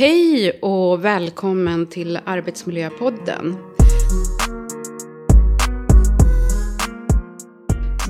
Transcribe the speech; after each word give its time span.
Hej 0.00 0.50
och 0.62 1.04
välkommen 1.04 1.86
till 1.86 2.18
Arbetsmiljöpodden. 2.24 3.56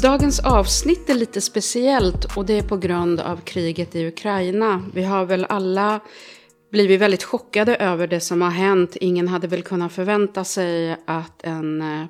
Dagens 0.03 0.41
avsnitt 0.41 1.11
är 1.11 1.15
lite 1.15 1.41
speciellt 1.41 2.37
och 2.37 2.47
det 2.47 2.59
är 2.59 2.63
på 2.63 2.77
grund 2.77 3.21
av 3.21 3.37
kriget 3.37 3.95
i 3.95 4.07
Ukraina. 4.07 4.85
Vi 4.95 5.03
har 5.03 5.25
väl 5.25 5.45
alla 5.45 6.01
blivit 6.73 7.01
väldigt 7.01 7.25
chockade 7.25 7.77
över 7.77 8.07
det 8.07 8.21
som 8.21 8.43
har 8.43 8.51
hänt. 8.51 8.97
Ingen 8.97 9.29
hade 9.29 9.47
väl 9.47 9.63
kunnat 9.63 9.93
förvänta 9.93 10.45
sig 10.45 10.97
att 11.07 11.43
en 11.43 11.83
eh, 11.83 12.07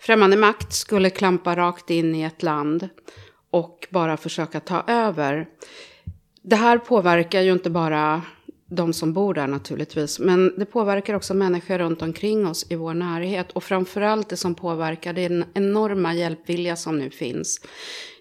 främmande 0.00 0.36
makt 0.36 0.72
skulle 0.72 1.10
klampa 1.10 1.56
rakt 1.56 1.90
in 1.90 2.14
i 2.14 2.22
ett 2.22 2.42
land 2.42 2.88
och 3.50 3.88
bara 3.90 4.16
försöka 4.16 4.60
ta 4.60 4.84
över. 4.86 5.46
Det 6.42 6.56
här 6.56 6.78
påverkar 6.78 7.40
ju 7.40 7.52
inte 7.52 7.70
bara 7.70 8.22
de 8.74 8.92
som 8.92 9.12
bor 9.12 9.34
där 9.34 9.46
naturligtvis. 9.46 10.18
Men 10.18 10.54
det 10.56 10.64
påverkar 10.64 11.14
också 11.14 11.34
människor 11.34 11.78
runt 11.78 12.02
omkring 12.02 12.46
oss 12.46 12.66
i 12.70 12.74
vår 12.74 12.94
närhet. 12.94 13.52
Och 13.52 13.64
framförallt 13.64 14.28
det 14.28 14.36
som 14.36 14.54
påverkar 14.54 15.12
det 15.12 15.24
är 15.24 15.28
den 15.28 15.44
enorma 15.54 16.14
hjälpvilja 16.14 16.76
som 16.76 16.98
nu 16.98 17.10
finns. 17.10 17.60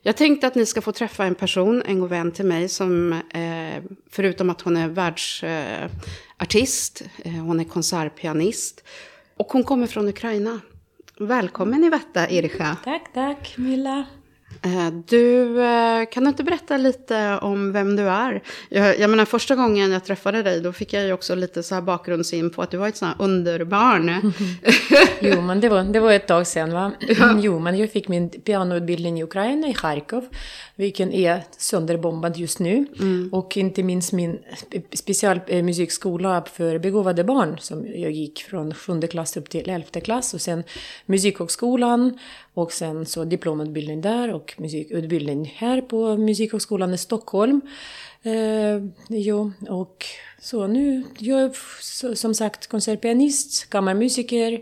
Jag 0.02 0.18
tänkte 0.18 0.48
att 0.48 0.56
ni 0.56 0.66
ska 0.66 0.82
få 0.82 0.92
träffa 0.92 1.26
en 1.26 1.36
person, 1.36 1.84
en 1.86 2.00
god 2.00 2.10
vän 2.10 2.32
till 2.32 2.46
mig, 2.46 2.70
som 2.70 3.14
eh, 3.14 3.84
förutom 4.10 4.50
att 4.50 4.62
hon 4.62 4.78
är 4.78 4.88
världsartist, 4.88 7.04
eh, 7.18 7.32
hon 7.32 7.60
är 7.60 7.64
konsertpianist. 7.64 8.84
Och 9.38 9.52
hon 9.52 9.64
kommer 9.64 9.88
från 9.88 10.08
Ukraina. 10.08 10.60
Välkommen 11.20 11.84
Ivetta 11.84 12.30
Ircha! 12.30 12.78
Tack, 12.84 13.14
tack 13.14 13.54
Milla. 13.58 14.06
Eh, 14.64 14.94
du, 15.08 15.62
eh, 15.64 16.06
kan 16.12 16.24
du 16.24 16.30
inte 16.30 16.44
berätta 16.44 16.78
lite 16.78 17.40
om 17.42 17.72
vem 17.72 17.96
du 17.96 18.10
är? 18.10 18.44
Jag, 18.70 19.00
jag 19.00 19.10
menar, 19.10 19.26
första 19.26 19.56
gången 19.56 19.92
jag 19.92 20.06
träffade 20.06 20.44
dig, 20.44 20.62
då 20.62 20.74
fick 20.74 20.94
jag 20.94 21.06
ju 21.06 21.14
också 21.14 21.36
lite 21.36 21.64
så 21.64 21.76
här 21.76 21.82
bakgrundsinfo 21.82 22.62
att 22.62 22.72
du 22.72 22.78
var 22.78 22.88
ett 22.88 22.98
sånt 22.98 23.18
här 23.18 23.26
underbarn. 23.26 24.34
jo, 25.22 25.42
men 25.42 25.60
det 25.60 25.70
var, 25.70 25.84
det 25.84 26.00
var 26.00 26.12
ett 26.12 26.28
tag 26.28 26.48
sedan 26.48 26.74
va? 26.74 26.92
Ja. 27.00 27.38
Jo, 27.42 27.60
men 27.60 27.78
jag 27.78 27.92
fick 27.92 28.08
min 28.08 28.30
pianoutbildning 28.30 29.20
i 29.20 29.24
Ukraina, 29.24 29.68
i 29.68 29.74
Charkov, 29.74 30.26
vilken 30.76 31.12
är 31.12 31.44
sönderbombad 31.58 32.38
just 32.38 32.60
nu. 32.60 32.86
Mm. 33.00 33.30
Och 33.32 33.58
inte 33.58 33.84
minst 33.84 34.12
min 34.12 34.40
specialmusikskola 34.94 36.46
för 36.54 36.80
begåvade 36.80 37.24
barn, 37.24 37.58
som 37.60 37.88
jag 37.96 38.12
gick 38.12 38.44
från 38.44 38.74
sjunde 38.74 39.08
klass 39.08 39.38
upp 39.38 39.50
till 39.50 39.70
elfte 39.70 40.02
klass. 40.02 40.34
Och 40.34 40.42
sen 40.42 40.64
Musikhögskolan 41.06 42.18
och 42.54 42.72
sen 42.72 43.06
så 43.06 43.24
diplomutbildning 43.24 44.02
där 44.02 44.34
och 44.34 44.54
musikutbildning 44.58 45.54
här 45.58 45.82
på 45.82 46.18
Musikhögskolan 46.18 46.94
i 46.94 46.98
Stockholm. 46.98 47.62
Eh, 48.24 48.84
jo, 49.10 49.52
och 49.70 50.06
så 50.42 50.68
nu, 50.68 51.04
jag 51.18 51.42
är 51.42 52.16
som 52.16 52.36
sagt 52.36 52.68
konsertpianist, 52.68 53.70
kammarmusiker 53.70 54.62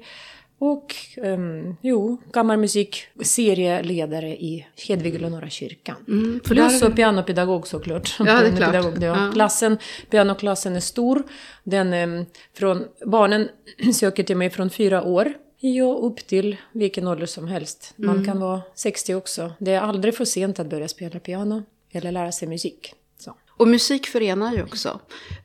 och 0.60 0.96
um, 1.18 1.76
jo, 1.82 2.18
kammarmusik, 2.34 3.08
serieledare 3.22 4.30
i 4.30 4.68
Hedvig 4.88 5.16
Eleonora 5.16 5.50
kyrkan. 5.50 5.96
Mm, 6.08 6.40
Plus 6.40 6.80
så 6.80 6.92
pianopedagog 6.92 7.68
såklart. 7.68 8.16
Ja, 8.20 8.26
det 8.26 8.48
är 8.48 8.56
klart. 8.56 8.72
Pedagog, 8.72 9.04
ja. 9.04 9.26
Ja. 9.26 9.32
Klassen, 9.34 9.78
pianoklassen 10.10 10.76
är 10.76 10.80
stor. 10.80 11.24
Den, 11.64 11.94
um, 11.94 12.26
från, 12.54 12.86
barnen 13.06 13.50
söker 13.94 14.24
till 14.24 14.38
mig 14.38 14.50
från 14.50 14.70
fyra 14.70 15.04
år 15.04 15.34
Ja, 15.62 16.00
upp 16.02 16.28
till 16.28 16.58
vilken 16.72 17.08
ålder 17.08 17.26
som 17.26 17.48
helst. 17.48 17.94
Man 17.96 18.16
mm. 18.16 18.26
kan 18.26 18.40
vara 18.40 18.62
60 18.76 19.16
också. 19.16 19.52
Det 19.60 19.72
är 19.72 19.82
aldrig 19.82 20.16
för 20.16 20.26
sent 20.26 20.60
att 20.60 20.70
börja 20.70 20.88
spela 20.88 21.20
piano 21.20 21.64
eller 21.92 22.12
lära 22.12 22.32
sig 22.32 22.48
musik. 22.48 22.94
Så. 23.18 23.36
Och 23.50 23.68
musik 23.68 24.08
förenar 24.08 24.54
ju 24.54 24.64
också. 24.64 25.00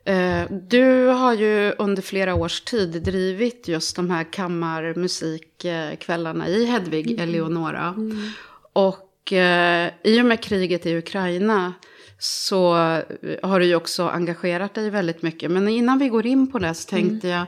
Eh, 0.04 0.42
du 0.50 1.06
har 1.06 1.34
ju 1.34 1.72
under 1.78 2.02
flera 2.02 2.34
års 2.34 2.60
tid 2.60 3.02
drivit 3.02 3.68
just 3.68 3.96
de 3.96 4.10
här 4.10 4.32
kammarmusikkvällarna 4.32 6.48
i 6.48 6.66
Hedvig 6.66 7.10
mm. 7.10 7.28
Eleonora. 7.28 7.94
Mm. 7.96 8.30
Och 8.72 9.32
eh, 9.32 9.90
i 10.02 10.20
och 10.20 10.26
med 10.26 10.42
kriget 10.42 10.86
i 10.86 10.96
Ukraina 10.96 11.72
så 12.18 12.72
har 13.42 13.60
du 13.60 13.66
ju 13.66 13.74
också 13.74 14.08
engagerat 14.08 14.74
dig 14.74 14.90
väldigt 14.90 15.22
mycket. 15.22 15.50
Men 15.50 15.68
innan 15.68 15.98
vi 15.98 16.08
går 16.08 16.26
in 16.26 16.52
på 16.52 16.58
det 16.58 16.74
så 16.74 16.88
tänkte 16.88 17.28
mm. 17.28 17.38
jag 17.38 17.46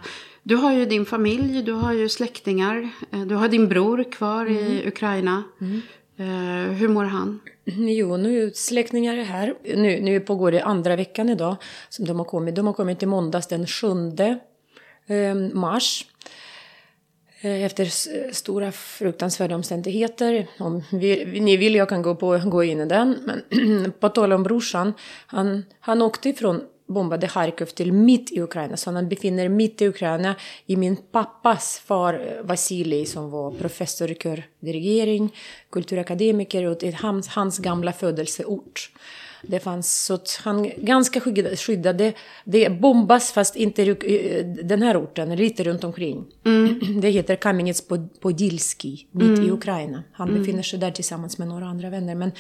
du 0.49 0.55
har 0.57 0.73
ju 0.73 0.87
din 0.87 1.07
familj, 1.07 1.63
du 1.63 1.73
har 1.73 1.93
ju 1.93 2.09
släktingar, 2.09 2.89
eh, 3.13 3.21
du 3.21 3.35
har 3.35 3.49
din 3.49 3.69
bror 3.69 4.13
kvar 4.13 4.47
mm. 4.47 4.57
i 4.57 4.89
Ukraina. 4.89 5.43
Mm. 5.61 5.83
Uh, 6.21 6.73
hur 6.73 6.89
mår 6.89 7.05
han? 7.05 7.41
Jo, 7.65 8.17
nu 8.17 8.51
släktingar 8.55 9.17
är 9.17 9.23
här. 9.23 9.55
Nu, 9.65 10.01
nu 10.01 10.21
pågår 10.21 10.53
det 10.53 10.63
andra 10.63 10.97
veckan 10.97 11.29
idag 11.29 11.57
som 11.89 12.05
de 12.05 12.19
har 12.19 12.25
kommit. 12.25 12.55
De 12.55 12.67
har 12.67 12.75
kommit 12.75 13.03
i 13.03 13.07
måndags 13.07 13.47
den 13.47 13.67
7 13.67 13.87
eh, 15.07 15.35
mars. 15.35 16.07
Efter 17.41 17.85
stora 18.33 18.73
fruktansvärda 18.73 19.55
omständigheter. 19.55 20.47
Om 20.59 20.83
vi, 20.93 21.41
ni 21.41 21.57
vill 21.57 21.75
jag 21.75 21.89
kan 21.89 22.03
gå, 22.03 22.15
på, 22.15 22.39
gå 22.39 22.65
in 22.65 22.81
i 22.81 22.87
den. 22.87 23.17
Men 23.51 23.93
på 24.01 24.09
tal 24.09 24.33
om 24.33 24.43
brorsan. 24.43 24.93
Han, 25.27 25.65
han 25.81 26.03
åkte 26.03 26.29
ifrån 26.29 26.61
bombade 26.87 27.29
Charkov 27.29 27.67
till 27.67 27.93
mitt 27.93 28.33
i 28.33 28.41
Ukraina. 28.41 28.77
Så 28.77 28.91
han 28.91 29.09
befinner 29.09 29.49
mitt 29.49 29.83
i 29.83 29.89
Ukraina 29.89 30.35
i 30.67 30.77
min 30.77 30.97
pappas 30.97 31.83
far 31.87 32.15
eh, 32.15 32.43
Vasilij 32.43 33.07
som 33.07 33.31
var 33.31 33.51
professor 33.51 34.11
i 34.11 34.15
kördirigering, 34.15 35.35
kulturakademiker 35.71 36.65
och 36.65 36.83
i 36.83 36.91
hans, 36.91 37.29
hans 37.29 37.59
gamla 37.59 37.93
födelseort. 37.93 38.91
Det 39.43 39.61
fanns 39.61 40.05
så 40.05 40.15
att 40.15 40.41
han 40.45 40.71
ganska 40.77 41.21
skyddade. 41.57 42.13
Det 42.45 42.71
bombas 42.81 43.33
fast 43.33 43.57
inte 43.57 43.83
eh, 43.83 44.47
den 44.47 44.83
här 44.83 44.97
orten, 44.97 45.37
lite 45.37 45.65
runt 45.65 45.85
omkring. 45.85 46.25
Mm. 46.45 46.81
Det 47.01 47.11
heter 47.11 47.37
Kamenets 47.37 47.83
Podilski, 48.21 49.07
mitt 49.11 49.39
mm. 49.39 49.45
i 49.45 49.51
Ukraina. 49.51 50.03
Han 50.13 50.29
mm. 50.29 50.41
befinner 50.41 50.63
sig 50.63 50.79
där 50.79 50.91
tillsammans 50.91 51.39
med 51.39 51.49
några 51.49 51.67
andra 51.67 51.91
vänner. 51.91 52.15
Men 52.15 52.33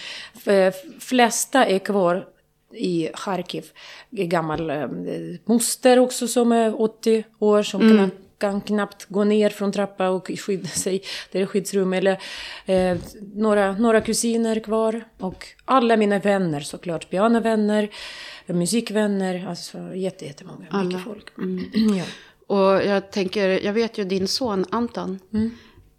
flesta 1.01 1.67
är 1.67 1.79
kvar 1.79 2.27
i 2.73 3.11
Charkiv. 3.15 3.65
Gammal 4.11 4.71
eh, 4.71 4.89
moster 5.45 5.99
också 5.99 6.29
som 6.29 6.53
är 6.53 6.81
80 6.81 7.25
år 7.39 7.63
som 7.63 7.81
mm. 7.81 7.97
kan, 7.97 8.11
kan 8.39 8.61
knappt 8.61 9.05
gå 9.09 9.25
ner 9.25 9.51
från 9.51 9.73
trappa 9.73 10.09
och 10.09 10.31
skydda 10.39 10.69
sig. 10.69 11.03
Det 11.33 11.41
är 11.41 11.47
skyddsrum. 11.47 11.93
Eller 11.93 12.23
eh, 12.67 12.97
några, 13.35 13.73
några 13.73 14.01
kusiner 14.01 14.61
kvar. 14.61 15.05
Och 15.19 15.47
alla 15.65 15.97
mina 15.97 16.19
vänner 16.19 16.61
såklart. 16.61 17.11
Pianovänner, 17.11 17.89
musikvänner. 18.47 19.47
Alltså 19.49 19.95
jättemånga. 19.95 20.67
Alla. 20.71 20.85
Mycket 20.85 21.05
folk. 21.05 21.39
Mm. 21.39 21.71
ja. 21.99 22.05
Och 22.47 22.85
jag 22.87 23.11
tänker, 23.11 23.49
jag 23.65 23.73
vet 23.73 23.99
ju 23.99 24.05
din 24.05 24.29
son 24.29 24.65
Anton. 24.71 25.19
Mm. 25.33 25.51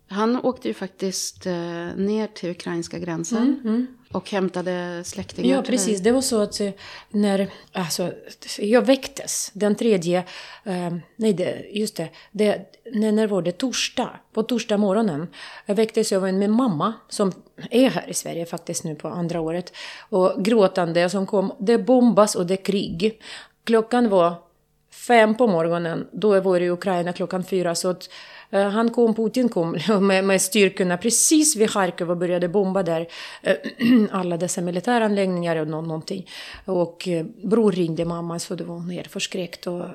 Han 0.10 0.36
åkte 0.46 0.68
ju 0.68 0.74
faktiskt 0.74 1.46
eh, 1.46 1.54
ner 1.96 2.28
till 2.28 2.50
ukrainska 2.50 3.00
gränsen. 3.00 3.44
Mm, 3.44 3.60
mm. 3.66 3.88
Och 4.12 4.30
hämtade 4.32 5.04
släktingar 5.04 5.56
Ja, 5.56 5.62
precis. 5.62 5.98
Dig. 5.98 6.04
Det 6.04 6.12
var 6.12 6.22
så 6.22 6.42
att 6.42 6.60
eh, 6.60 6.72
när 7.10 7.50
alltså, 7.72 8.12
jag 8.60 8.86
väcktes 8.86 9.52
den 9.54 9.76
tredje... 9.76 10.24
Eh, 10.64 10.96
nej, 11.16 11.34
det, 11.34 11.66
just 11.72 11.96
det. 11.96 12.10
det 12.32 12.82
när, 12.94 13.12
när 13.12 13.28
var 13.28 13.42
det? 13.42 13.52
Torsdag. 13.52 14.10
På 14.34 14.44
torsdag 14.44 14.78
morgonen. 14.78 15.28
Jag 15.66 15.76
väcktes 15.76 16.12
av 16.12 16.34
min 16.34 16.52
mamma 16.52 16.94
som 17.10 17.32
är 17.72 17.90
här 17.90 18.10
i 18.10 18.14
Sverige 18.14 18.46
faktiskt 18.46 18.84
nu 18.84 18.96
på 18.96 19.08
andra 19.08 19.42
året. 19.42 19.74
Och 20.10 20.46
gråtande 20.46 21.10
som 21.10 21.26
kom. 21.26 21.54
Det 21.60 21.78
bombas 21.78 22.36
och 22.36 22.46
det 22.46 22.54
är 22.54 22.66
krig. 22.66 23.22
Klockan 23.64 24.10
var 24.10 24.36
fem 24.98 25.36
på 25.36 25.48
morgonen. 25.48 26.08
Då 26.12 26.42
var 26.42 26.60
det 26.60 26.66
i 26.66 26.70
Ukraina 26.70 27.14
klockan 27.14 27.44
fyra. 27.44 27.76
Så 27.76 27.90
att, 27.90 28.10
eh, 28.50 28.70
han 28.70 28.90
kom, 28.90 29.16
Putin 29.16 29.50
kom 29.50 29.78
med, 30.08 30.24
med 30.24 30.42
styrkorna 30.42 30.98
precis 30.98 31.56
vid 31.56 31.70
Charkiv 31.70 32.12
och 32.12 32.18
började 32.18 32.48
bomba 32.48 32.84
där. 32.84 33.08
Eh, 33.44 33.56
alla 34.12 34.38
dessa 34.38 34.62
militäranläggningar 34.62 35.56
och 35.56 35.68
någonting. 35.68 36.30
Och 36.66 37.08
eh, 37.08 37.26
bror 37.44 37.72
ringde 37.72 38.06
mamma 38.06 38.40
så 38.40 38.56
det 38.56 38.64
var 38.64 38.76
hon 38.76 38.90
helt 38.90 39.12
förskräckt. 39.12 39.68
Och 39.68 39.86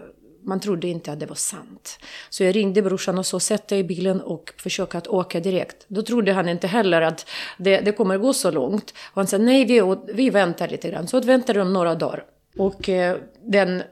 man 0.44 0.60
trodde 0.60 0.88
inte 0.88 1.12
att 1.12 1.20
det 1.20 1.26
var 1.26 1.34
sant. 1.34 1.98
Så 2.30 2.44
jag 2.44 2.56
ringde 2.56 2.82
brorsan 2.82 3.18
och 3.18 3.26
sa 3.26 3.40
sätt 3.40 3.68
dig 3.68 3.78
i 3.78 3.84
bilen 3.84 4.20
och 4.20 4.54
försök 4.56 4.94
att 4.94 5.06
åka 5.06 5.40
direkt. 5.40 5.84
Då 5.88 6.02
trodde 6.02 6.32
han 6.32 6.48
inte 6.48 6.66
heller 6.66 7.02
att 7.02 7.26
det, 7.58 7.80
det 7.80 7.92
kommer 7.92 8.18
gå 8.18 8.32
så 8.32 8.50
långt. 8.50 8.94
Och 9.06 9.16
han 9.16 9.26
sa 9.26 9.38
nej, 9.38 9.64
vi, 9.64 9.96
vi 10.14 10.30
väntar 10.30 10.68
lite 10.68 10.90
grann. 10.90 11.08
Så 11.08 11.20
väntade 11.20 11.58
de 11.58 11.72
några 11.72 11.94
dagar. 11.94 12.24
Och 12.58 12.90
den 13.44 13.82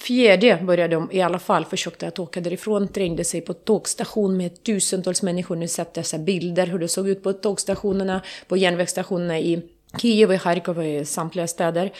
Fjärde 0.00 0.58
började 0.62 0.94
de 0.94 1.08
i 1.12 1.22
alla 1.22 1.38
fall 1.38 1.64
försökte 1.64 2.08
att 2.08 2.18
åka 2.18 2.40
därifrån, 2.40 2.88
trängde 2.88 3.24
sig 3.24 3.40
på 3.40 3.52
tågstation 3.52 4.36
med 4.36 4.62
tusentals 4.62 5.22
människor. 5.22 5.56
Ni 5.56 5.68
sett 5.68 5.94
dessa 5.94 6.18
bilder 6.18 6.66
hur 6.66 6.78
det 6.78 6.88
såg 6.88 7.08
ut 7.08 7.22
på 7.22 7.32
tågstationerna, 7.32 8.22
på 8.48 8.56
järnvägsstationerna 8.56 9.38
i 9.38 9.62
Kiev 9.98 10.30
och 10.30 10.42
Charkov 10.42 10.78
och 10.78 10.84
i 10.84 11.04
samtliga 11.04 11.46
städer. 11.46 11.92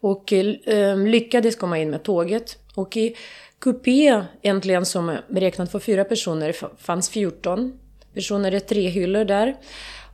Och 0.00 0.32
eh, 0.32 0.96
lyckades 0.96 1.56
komma 1.56 1.78
in 1.78 1.90
med 1.90 2.02
tåget. 2.02 2.58
Och 2.74 2.96
i 2.96 3.16
kupé, 3.58 4.22
äntligen 4.42 4.86
som 4.86 5.16
beräknat 5.28 5.72
för 5.72 5.78
fyra 5.78 6.04
personer, 6.04 6.56
fanns 6.78 7.08
14 7.10 7.78
personer 8.14 8.54
i 8.54 8.60
tre 8.60 8.88
hyllor 8.88 9.24
där. 9.24 9.56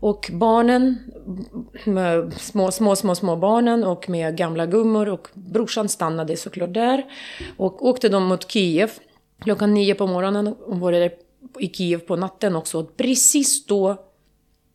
Och 0.02 0.30
barnen, 0.32 0.98
med 1.84 2.34
små, 2.34 2.70
små, 2.70 2.96
små, 2.96 3.14
små 3.14 3.36
barnen 3.36 3.84
och 3.84 4.08
med 4.08 4.36
gamla 4.36 4.66
gummor 4.66 5.08
och 5.08 5.28
brorsan 5.34 5.88
stannade 5.88 6.36
såklart 6.36 6.74
där. 6.74 7.04
Och 7.56 7.86
åkte 7.86 8.08
de 8.08 8.24
mot 8.24 8.50
Kiev 8.50 8.90
klockan 9.40 9.74
nio 9.74 9.94
på 9.94 10.06
morgonen 10.06 10.46
och 10.46 10.80
var 10.80 10.92
där 10.92 11.12
i 11.58 11.68
Kiev 11.68 11.98
på 11.98 12.16
natten 12.16 12.56
också. 12.56 12.78
Och 12.78 12.96
precis 12.96 13.66
då 13.66 13.96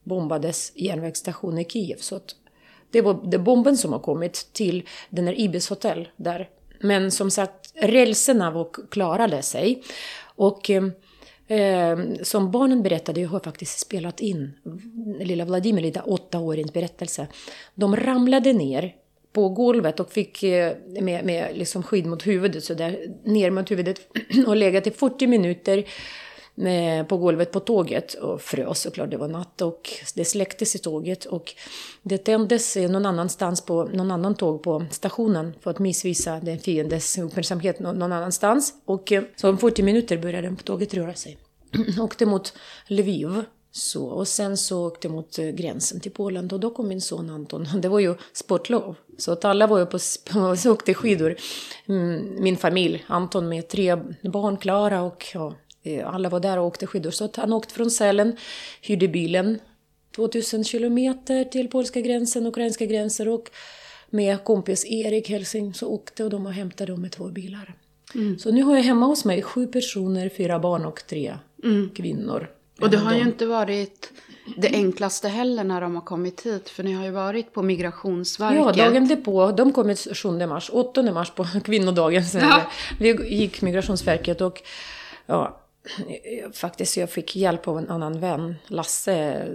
bombades 0.03 0.71
järnvägsstationen 0.75 1.59
i 1.59 1.65
Kiev. 1.65 1.97
Så 1.99 2.15
att 2.15 2.35
det 2.91 3.01
var 3.01 3.19
det 3.23 3.39
bomben 3.39 3.77
som 3.77 3.93
har 3.93 3.99
kommit 3.99 4.49
till 4.53 4.83
den 5.09 5.27
här 5.27 5.39
Ibis 5.39 5.69
hotell 5.69 6.07
där. 6.15 6.49
Men 6.79 7.11
som 7.11 7.31
sagt, 7.31 7.73
rälserna 7.75 8.51
var 8.51 8.67
klarade 8.89 9.41
sig. 9.41 9.83
Och 10.35 10.69
ehm, 10.69 10.91
eh, 11.47 11.97
som 12.21 12.51
barnen 12.51 12.83
berättade, 12.83 13.21
jag 13.21 13.29
har 13.29 13.39
faktiskt 13.39 13.79
spelat 13.79 14.19
in 14.19 14.53
lilla 15.19 15.45
Vladimir, 15.45 15.81
lilla 15.81 16.03
åttaårings 16.03 16.73
berättelse. 16.73 17.27
De 17.75 17.95
ramlade 17.95 18.53
ner 18.53 18.95
på 19.33 19.49
golvet 19.49 19.99
och 19.99 20.11
fick 20.11 20.43
eh, 20.43 20.73
med, 21.01 21.25
med 21.25 21.57
liksom 21.57 21.83
skydd 21.83 22.05
mot 22.05 22.27
huvudet, 22.27 22.63
så 22.63 22.73
där, 22.73 22.97
ner 23.23 23.51
mot 23.51 23.71
huvudet 23.71 23.99
och 24.47 24.55
legat 24.55 24.87
i 24.87 24.91
40 24.91 25.27
minuter 25.27 25.83
på 27.07 27.17
golvet 27.17 27.51
på 27.51 27.59
tåget 27.59 28.13
och 28.13 28.41
frös 28.41 28.81
såklart, 28.81 29.11
det 29.11 29.17
var 29.17 29.27
natt 29.27 29.61
och 29.61 29.89
det 30.15 30.25
släcktes 30.25 30.75
i 30.75 30.79
tåget 30.79 31.25
och 31.25 31.53
det 32.01 32.17
tändes 32.17 32.75
någon 32.75 33.05
annanstans 33.05 33.61
på 33.61 33.83
någon 33.83 34.11
annan 34.11 34.35
tåg 34.35 34.63
på 34.63 34.85
stationen 34.91 35.53
för 35.61 35.71
att 35.71 35.79
missvisa 35.79 36.39
den 36.39 36.59
fiendes 36.59 37.17
uppmärksamhet 37.17 37.79
någon 37.79 38.01
annanstans. 38.01 38.73
Och 38.85 39.11
eh, 39.11 39.23
så 39.35 39.49
om 39.49 39.57
40 39.57 39.83
minuter 39.83 40.17
började 40.17 40.55
tåget 40.63 40.93
röra 40.93 41.13
sig. 41.13 41.37
åkte 41.99 42.25
mot 42.25 42.53
Lviv. 42.87 43.43
Så, 43.71 44.05
och 44.05 44.27
sen 44.27 44.57
så 44.57 44.87
åkte 44.87 45.09
mot 45.09 45.39
eh, 45.39 45.45
gränsen 45.45 45.99
till 45.99 46.11
Polen 46.11 46.51
och 46.51 46.59
då 46.59 46.69
kom 46.69 46.87
min 46.87 47.01
son 47.01 47.29
Anton. 47.29 47.67
Det 47.81 47.87
var 47.87 47.99
ju 47.99 48.15
sportlov. 48.33 48.95
Så 49.17 49.31
att 49.31 49.45
alla 49.45 49.67
var 49.67 49.79
ju 49.79 49.85
på, 49.85 49.99
så 49.99 50.71
åkte 50.71 50.93
skidor. 50.93 51.35
Mm, 51.87 52.43
min 52.43 52.57
familj, 52.57 53.05
Anton 53.07 53.49
med 53.49 53.67
tre 53.67 53.95
barn, 54.23 54.57
Klara 54.57 55.01
och 55.01 55.25
ja, 55.33 55.53
alla 56.05 56.29
var 56.29 56.39
där 56.39 56.59
och 56.59 56.65
åkte 56.65 56.87
skidor. 56.87 57.11
Så 57.11 57.29
han 57.35 57.53
åkte 57.53 57.73
från 57.73 57.91
Sälen, 57.91 58.37
hyrde 58.81 59.07
bilen 59.07 59.59
2000 60.15 60.63
kilometer 60.63 61.43
till 61.43 61.67
polska 61.67 62.01
gränsen, 62.01 62.47
ukrainska 62.47 62.85
gränsen 62.85 63.27
och 63.27 63.49
med 64.09 64.43
kompis 64.43 64.85
Erik 64.85 65.29
Helsing 65.29 65.73
så 65.73 65.87
åkte 65.87 66.23
och 66.23 66.29
de 66.29 66.45
och 66.45 66.53
hämtade 66.53 66.91
dem 66.91 67.01
med 67.01 67.11
två 67.11 67.27
bilar. 67.27 67.73
Mm. 68.15 68.39
Så 68.39 68.51
nu 68.51 68.63
har 68.63 68.75
jag 68.75 68.83
hemma 68.83 69.05
hos 69.05 69.25
mig 69.25 69.41
sju 69.41 69.67
personer, 69.67 70.29
fyra 70.29 70.59
barn 70.59 70.85
och 70.85 71.01
tre 71.07 71.33
mm. 71.63 71.89
kvinnor. 71.95 72.49
Och 72.81 72.89
det 72.89 72.97
har 72.97 73.15
ju 73.15 73.21
inte 73.21 73.45
varit 73.45 74.11
det 74.57 74.67
enklaste 74.67 75.27
heller 75.27 75.63
när 75.63 75.81
de 75.81 75.95
har 75.95 76.01
kommit 76.01 76.41
hit. 76.45 76.69
För 76.69 76.83
ni 76.83 76.93
har 76.93 77.05
ju 77.05 77.11
varit 77.11 77.53
på 77.53 77.61
Migrationsverket. 77.61 78.77
Ja, 78.77 78.85
dagen 78.85 79.07
därpå. 79.07 79.51
De 79.51 79.73
kom 79.73 79.95
7 79.95 80.47
mars, 80.47 80.69
8 80.73 81.11
mars 81.11 81.31
på 81.31 81.47
kvinnodagen. 81.65 82.23
Ja. 82.33 82.61
Vi 82.99 83.35
gick 83.35 83.61
Migrationsverket 83.61 84.41
och 84.41 84.61
ja, 85.25 85.61
faktiskt 86.53 86.97
jag 86.97 87.09
fick 87.09 87.35
hjälp 87.35 87.67
av 87.67 87.77
en 87.77 87.89
annan 87.89 88.19
vän, 88.19 88.55
Lasse 88.67 89.47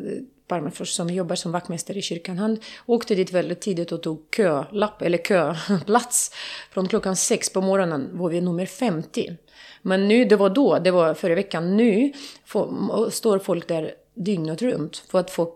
Parmefors, 0.49 0.89
som 0.89 1.11
jobbar 1.11 1.37
som 1.37 1.53
vaktmästare 1.53 1.99
i 1.99 2.03
kyrkan. 2.03 2.39
Han 2.39 2.59
åkte 2.87 3.15
dit 3.15 3.33
väldigt 3.33 3.61
tidigt 3.61 3.93
och 3.93 4.03
tog 4.03 4.27
kölapp, 4.37 5.03
eller 5.03 5.19
köplats. 5.19 6.31
Från 6.71 6.89
klockan 6.89 7.17
sex 7.17 7.53
på 7.53 7.61
morgonen 7.61 8.11
var 8.13 8.31
vi 8.31 8.41
nummer 8.41 8.67
50. 8.67 9.37
Men 9.83 10.09
nu, 10.09 10.25
det 10.25 10.37
var 10.37 10.51
då, 10.51 10.79
det 10.79 10.91
var 10.91 11.15
förra 11.15 11.35
veckan. 11.35 11.77
Nu 11.77 12.13
får, 12.45 13.11
står 13.11 13.39
folk 13.39 13.69
där 13.69 13.95
dygnet 14.15 14.63
runt 14.63 14.97
för 14.97 15.19
att 15.19 15.31
få 15.31 15.55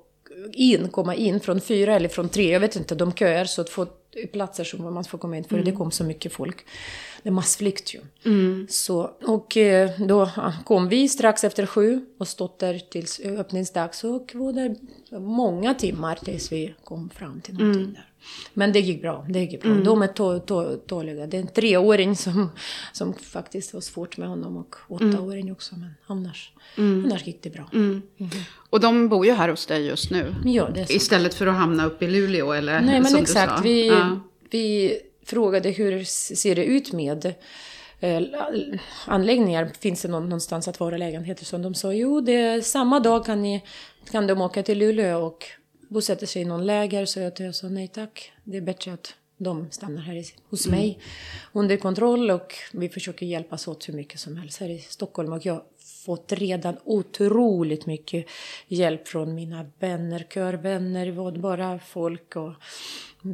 in, 0.53 0.89
komma 0.89 1.15
in 1.15 1.41
från 1.41 1.61
fyra 1.61 1.95
eller 1.95 2.09
från 2.09 2.29
tre, 2.29 2.53
jag 2.53 2.61
vet 2.61 2.77
inte, 2.77 2.95
de 2.95 3.13
köar 3.13 3.45
så 3.45 3.61
att 3.61 3.71
få 3.71 3.87
platser 4.33 4.65
som 4.65 4.95
man 4.95 5.05
får 5.05 5.19
komma 5.19 5.37
in 5.37 5.45
för 5.45 5.55
mm. 5.55 5.65
det 5.65 5.73
kom 5.73 5.91
så 5.91 6.05
mycket 6.05 6.33
folk. 6.33 6.67
Det 7.23 7.29
är 7.29 7.33
massflykt 7.33 7.95
ju. 7.95 8.01
Mm. 8.25 8.67
Så, 8.71 9.11
och 9.27 9.57
eh, 9.57 9.91
då 9.99 10.31
kom 10.65 10.89
vi 10.89 11.09
strax 11.09 11.45
efter 11.45 11.67
sju 11.67 12.07
och 12.19 12.29
stått 12.29 12.59
där 12.59 12.79
tills 12.79 13.21
öppningsdags 13.21 14.05
och 14.05 14.33
var 14.35 14.53
där 14.53 14.77
många 15.19 15.75
timmar 15.75 16.19
tills 16.25 16.53
vi 16.53 16.75
kom 16.85 17.11
fram 17.11 17.41
till 17.41 17.55
någonting 17.55 17.83
mm. 17.83 17.95
där. 17.95 18.07
Men 18.55 18.73
det 18.73 18.81
gick 18.81 19.03
bra. 19.03 19.27
Det 19.29 19.41
gick 19.41 19.63
bra. 19.63 19.71
Mm. 19.71 19.85
De 19.85 20.03
är 20.03 20.79
tåliga. 20.87 21.27
Det 21.27 21.37
är 21.37 21.41
en 21.41 21.49
treåring 21.49 22.17
som, 22.17 22.51
som 22.93 23.15
faktiskt 23.15 23.75
var 23.75 23.81
svårt 23.81 24.17
med 24.17 24.29
honom 24.29 24.57
och 24.57 24.77
åttaåring 24.89 25.43
mm. 25.43 25.53
också. 25.53 25.75
Men 25.75 25.91
annars, 26.07 26.53
mm. 26.77 27.05
annars 27.05 27.27
gick 27.27 27.43
det 27.43 27.51
bra. 27.51 27.71
Mm. 27.73 28.03
Mm. 28.19 28.31
Och 28.71 28.81
de 28.81 29.09
bor 29.09 29.27
ju 29.27 29.33
här 29.33 29.49
hos 29.49 29.67
dig 29.67 29.87
just 29.87 30.11
nu. 30.11 30.35
Ja. 30.45 30.69
Istället 30.89 31.35
för 31.35 31.47
att 31.47 31.55
hamna 31.55 31.87
uppe 31.87 32.05
i 32.05 32.09
Luleå 32.09 32.53
eller 32.53 32.81
Nej, 32.81 33.01
men 33.01 33.17
exakt. 33.17 33.65
Vi, 33.65 33.89
ja. 33.89 34.21
vi 34.51 34.97
frågade 35.27 35.71
hur 35.71 36.05
ser 36.35 36.55
det 36.55 36.65
ut 36.65 36.93
med 36.93 37.35
eh, 38.01 38.23
anläggningar. 39.07 39.71
Finns 39.81 40.03
det 40.03 40.09
någonstans 40.09 40.69
att 40.69 40.81
vara 40.81 40.97
lägenheter? 40.97 41.45
Som 41.45 41.63
de 41.63 41.75
sa, 41.75 41.93
jo, 41.93 42.21
det 42.21 42.67
samma 42.67 43.01
dag 43.01 43.27
kan, 43.27 43.43
ni, 43.43 43.65
kan 44.11 44.27
de 44.27 44.41
åka 44.41 44.63
till 44.63 44.79
Luleå 44.79 45.27
och 45.27 45.45
bosätter 45.89 46.27
sig 46.27 46.43
i 46.43 46.45
någon 46.45 46.67
läger 46.67 47.05
så 47.05 47.21
jag 47.21 47.55
sa 47.55 47.69
nej 47.69 47.89
tack. 47.89 48.33
Det 48.45 48.57
är 48.57 48.61
bättre 48.61 48.93
att 48.93 49.15
de 49.39 49.71
stannar 49.71 50.03
här 50.03 50.25
hos 50.51 50.67
mm. 50.67 50.79
mig 50.79 50.89
mm. 50.91 51.01
under 51.53 51.77
kontroll 51.77 52.31
och 52.31 52.55
vi 52.73 52.89
försöker 52.89 53.27
hjälpas 53.27 53.69
åt 53.69 53.89
hur 53.89 53.95
mycket 53.95 54.21
som 54.21 54.37
helst 54.37 54.61
här 54.61 54.69
i 54.69 54.79
Stockholm. 54.79 55.33
Och 55.33 55.47
jag 55.47 55.55
har 55.55 55.65
fått 56.05 56.33
redan 56.33 56.77
otroligt 56.85 57.87
mycket 57.87 58.27
hjälp 58.69 59.09
från 59.09 59.35
mina 59.35 59.67
vänner, 59.79 60.27
körvänner, 60.31 61.39
bara 61.39 61.79
folk 61.79 62.37
och 62.37 62.53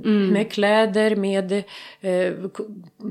mm. 0.04 0.28
med 0.28 0.52
kläder, 0.52 1.16
med 1.16 1.52
eh, 2.00 2.32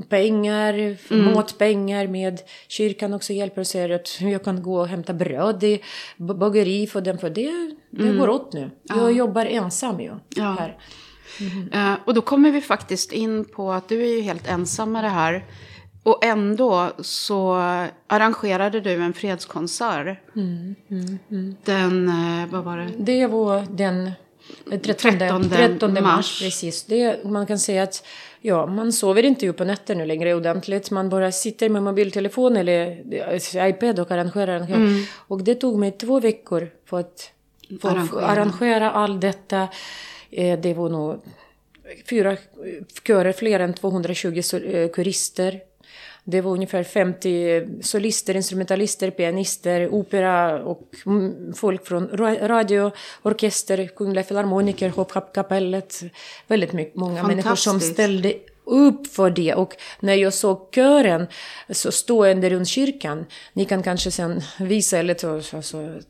pengar, 0.08 0.96
mm. 1.10 1.34
matpengar, 1.34 2.06
med 2.06 2.40
kyrkan 2.68 3.14
också 3.14 3.32
hjälper 3.32 3.60
och 3.60 3.66
säger 3.66 3.90
att 3.90 4.20
jag 4.20 4.44
kan 4.44 4.62
gå 4.62 4.80
och 4.80 4.88
hämta 4.88 5.12
bröd 5.12 5.64
i 5.64 5.82
bageri 6.16 6.86
för 6.86 7.00
dem, 7.00 7.18
för 7.18 7.30
det, 7.30 7.74
det 7.90 8.02
mm. 8.02 8.18
går 8.18 8.28
åt 8.28 8.52
nu. 8.52 8.70
Jag 8.82 8.98
ja. 8.98 9.10
jobbar 9.10 9.46
ensam 9.46 10.00
ju 10.00 10.12
ja. 10.36 10.56
här. 10.58 10.78
Uh, 11.74 11.98
och 12.04 12.14
då 12.14 12.20
kommer 12.20 12.50
vi 12.50 12.60
faktiskt 12.60 13.12
in 13.12 13.44
på 13.44 13.72
att 13.72 13.88
du 13.88 14.02
är 14.02 14.16
ju 14.16 14.20
helt 14.20 14.48
ensam 14.48 14.92
med 14.92 15.04
det 15.04 15.08
här. 15.08 15.44
Och 16.02 16.24
ändå 16.24 16.90
så 16.98 17.54
arrangerade 18.06 18.80
du 18.80 18.92
en 18.92 19.12
fredskonsert. 19.12 20.18
Mm. 20.36 20.74
Den, 21.64 22.08
uh, 22.08 22.46
vad 22.50 22.64
var 22.64 22.76
det? 22.76 22.90
Det 22.98 23.26
var 23.26 23.66
den 23.70 24.10
13, 24.70 25.18
13, 25.18 25.50
13 25.50 25.92
mars. 25.92 26.02
mars. 26.02 26.40
Precis. 26.42 26.84
Det, 26.84 27.24
man 27.24 27.46
kan 27.46 27.58
säga 27.58 27.82
att 27.82 28.06
ja, 28.40 28.66
man 28.66 28.92
sover 28.92 29.22
inte 29.22 29.46
ju 29.46 29.52
på 29.52 29.64
nätter 29.64 29.94
nu 29.94 30.06
längre 30.06 30.34
ordentligt. 30.34 30.90
Man 30.90 31.08
bara 31.08 31.32
sitter 31.32 31.68
med 31.68 31.82
mobiltelefon 31.82 32.56
eller 32.56 33.02
iPad 33.68 33.98
och 33.98 34.10
arrangerar. 34.10 34.60
Mm. 34.60 35.04
Och 35.12 35.42
det 35.42 35.54
tog 35.54 35.78
mig 35.78 35.90
två 35.90 36.20
veckor 36.20 36.70
för 36.86 37.00
att 37.00 37.30
få 37.80 37.88
arrangera, 37.88 38.26
arrangera 38.26 38.90
allt 38.90 39.20
detta. 39.20 39.68
Eh, 40.30 40.60
det 40.60 40.74
var 40.74 40.88
nog 40.88 41.20
fyra 42.10 42.36
körer, 43.06 43.32
fler 43.32 43.60
än 43.60 43.74
220 43.74 44.42
eh, 44.52 44.88
kurister. 44.88 45.60
Det 46.24 46.40
var 46.40 46.52
ungefär 46.52 46.82
50 46.82 47.82
solister, 47.82 48.36
instrumentalister, 48.36 49.10
pianister, 49.10 49.88
opera 49.88 50.64
och 50.64 50.90
folk 51.54 51.86
från 51.86 52.08
radio, 52.42 52.90
orkester, 53.22 53.86
Kungliga 53.96 54.24
Filharmoniker, 54.24 54.88
Hoppkapellet. 54.88 56.02
Väldigt 56.46 56.72
mycket, 56.72 56.94
många 56.94 57.22
människor 57.22 57.54
som 57.54 57.80
ställde 57.80 58.34
upp 58.64 59.06
för 59.06 59.30
det. 59.30 59.54
Och 59.54 59.74
när 60.00 60.14
jag 60.14 60.34
såg 60.34 60.68
kören 60.74 61.26
så 61.70 61.92
stående 61.92 62.50
runt 62.50 62.68
kyrkan, 62.68 63.26
ni 63.52 63.64
kan 63.64 63.82
kanske 63.82 64.10
sen 64.10 64.42
visa 64.58 64.98
eller 64.98 65.14
ta, 65.14 65.34
alltså, 65.56 66.00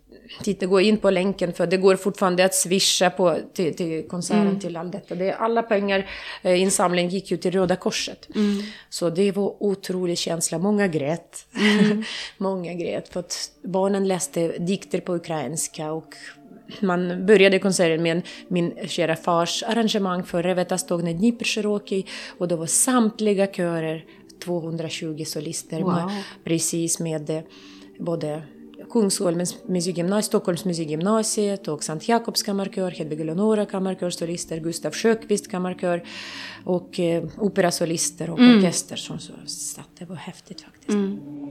titta, 0.42 0.66
gå 0.66 0.80
in 0.80 0.96
på 0.96 1.10
länken 1.10 1.52
för 1.52 1.66
det 1.66 1.76
går 1.76 1.96
fortfarande 1.96 2.44
att 2.44 2.54
swisha 2.54 3.10
på, 3.10 3.38
till, 3.52 3.76
till 3.76 4.08
konserten, 4.08 4.46
mm. 4.46 4.60
till 4.60 4.76
allt 4.76 4.92
detta. 4.92 5.14
Det, 5.14 5.32
alla 5.32 5.62
pengar, 5.62 6.10
eh, 6.42 6.62
insamling 6.62 7.08
gick 7.08 7.30
ju 7.30 7.36
till 7.36 7.50
Röda 7.50 7.76
Korset. 7.76 8.28
Mm. 8.34 8.62
Så 8.88 9.10
det 9.10 9.32
var 9.32 9.62
otrolig 9.62 10.18
känsla. 10.18 10.58
Många 10.58 10.88
grät. 10.88 11.46
Mm. 11.60 12.04
Många 12.38 12.74
grät 12.74 13.08
för 13.08 13.20
att 13.20 13.50
barnen 13.62 14.08
läste 14.08 14.58
dikter 14.58 15.00
på 15.00 15.14
ukrainska 15.14 15.92
och 15.92 16.14
man 16.80 17.26
började 17.26 17.58
konserten 17.58 18.02
med 18.02 18.22
min 18.48 18.74
kära 18.86 19.16
fars 19.16 19.62
arrangemang 19.62 20.24
för 20.24 20.42
Reveta 20.42 20.78
Stogna 20.78 21.12
Dniper 21.12 21.66
och 22.38 22.48
då 22.48 22.56
var 22.56 22.66
samtliga 22.66 23.46
körer 23.46 24.04
220 24.44 25.24
solister, 25.26 25.80
wow. 25.80 25.94
med, 25.94 26.22
precis 26.44 26.98
med 26.98 27.30
eh, 27.30 27.42
både 27.98 28.42
Kungsholmens 28.92 29.56
musikgymnasium, 29.66 30.22
Stockholms 30.22 30.64
musikgymnasiet 30.64 31.68
och 31.68 31.84
Sankt 31.84 32.08
Jakobs 32.08 32.42
kammarkör, 32.42 32.90
Hedvig 32.90 33.20
Eleonora 33.20 33.66
kammarkörsolister, 33.66 34.60
Gustav 34.60 34.92
Sjökvist 34.92 35.50
kammarkör 35.50 36.02
och 36.64 37.00
eh, 37.00 37.24
operasolister 37.38 38.30
och 38.30 38.38
mm. 38.38 38.58
orkester 38.58 38.96
som 38.96 39.18
så 39.18 39.32
satt. 39.46 39.88
Det 39.98 40.04
var 40.04 40.16
häftigt 40.16 40.60
faktiskt. 40.60 40.88
Mm. 40.88 41.41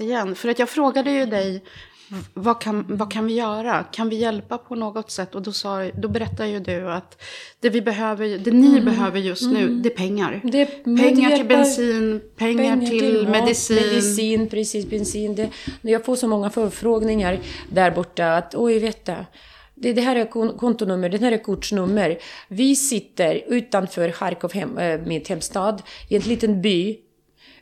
Igen. 0.00 0.34
För 0.34 0.48
att 0.48 0.58
jag 0.58 0.68
frågade 0.68 1.10
ju 1.10 1.26
dig, 1.26 1.62
vad 2.34 2.60
kan, 2.60 2.84
vad 2.88 3.12
kan 3.12 3.26
vi 3.26 3.34
göra? 3.34 3.82
Kan 3.82 4.08
vi 4.08 4.16
hjälpa 4.16 4.58
på 4.58 4.74
något 4.74 5.10
sätt? 5.10 5.34
Och 5.34 5.42
då, 5.42 5.52
sa, 5.52 5.90
då 5.94 6.08
berättade 6.08 6.48
ju 6.48 6.60
du 6.60 6.90
att 6.90 7.22
det, 7.60 7.70
vi 7.70 7.82
behöver, 7.82 8.38
det 8.38 8.50
ni 8.50 8.68
mm. 8.68 8.84
behöver 8.84 9.20
just 9.20 9.50
nu, 9.50 9.62
mm. 9.62 9.82
det 9.82 9.92
är 9.92 9.96
pengar. 9.96 10.40
Det 10.44 10.66
pengar 10.84 11.36
till 11.36 11.46
bensin, 11.46 12.20
pengar, 12.36 12.76
pengar 12.76 12.86
till, 12.86 13.00
till 13.00 13.28
medicin. 13.28 13.76
medicin, 13.76 14.48
precis, 14.48 14.86
bensin. 14.86 15.34
Det, 15.34 15.50
jag 15.82 16.04
får 16.04 16.16
så 16.16 16.28
många 16.28 16.50
förfrågningar 16.50 17.38
där 17.72 17.90
borta 17.90 18.36
att, 18.36 18.54
oj, 18.54 18.78
vet 18.78 19.04
du, 19.04 19.14
det, 19.74 19.92
det 19.92 20.00
här 20.00 20.16
är 20.16 20.56
kontonummer, 20.56 21.08
det 21.08 21.20
här 21.20 21.32
är 21.32 21.42
kortsnummer. 21.42 22.18
Vi 22.48 22.76
sitter 22.76 23.44
utanför 23.48 24.12
Charkov, 24.12 24.52
hem, 24.52 24.78
äh, 24.78 25.00
mitt 25.00 25.28
hemstad, 25.28 25.82
i 26.08 26.16
en 26.16 26.22
liten 26.22 26.62
by 26.62 26.98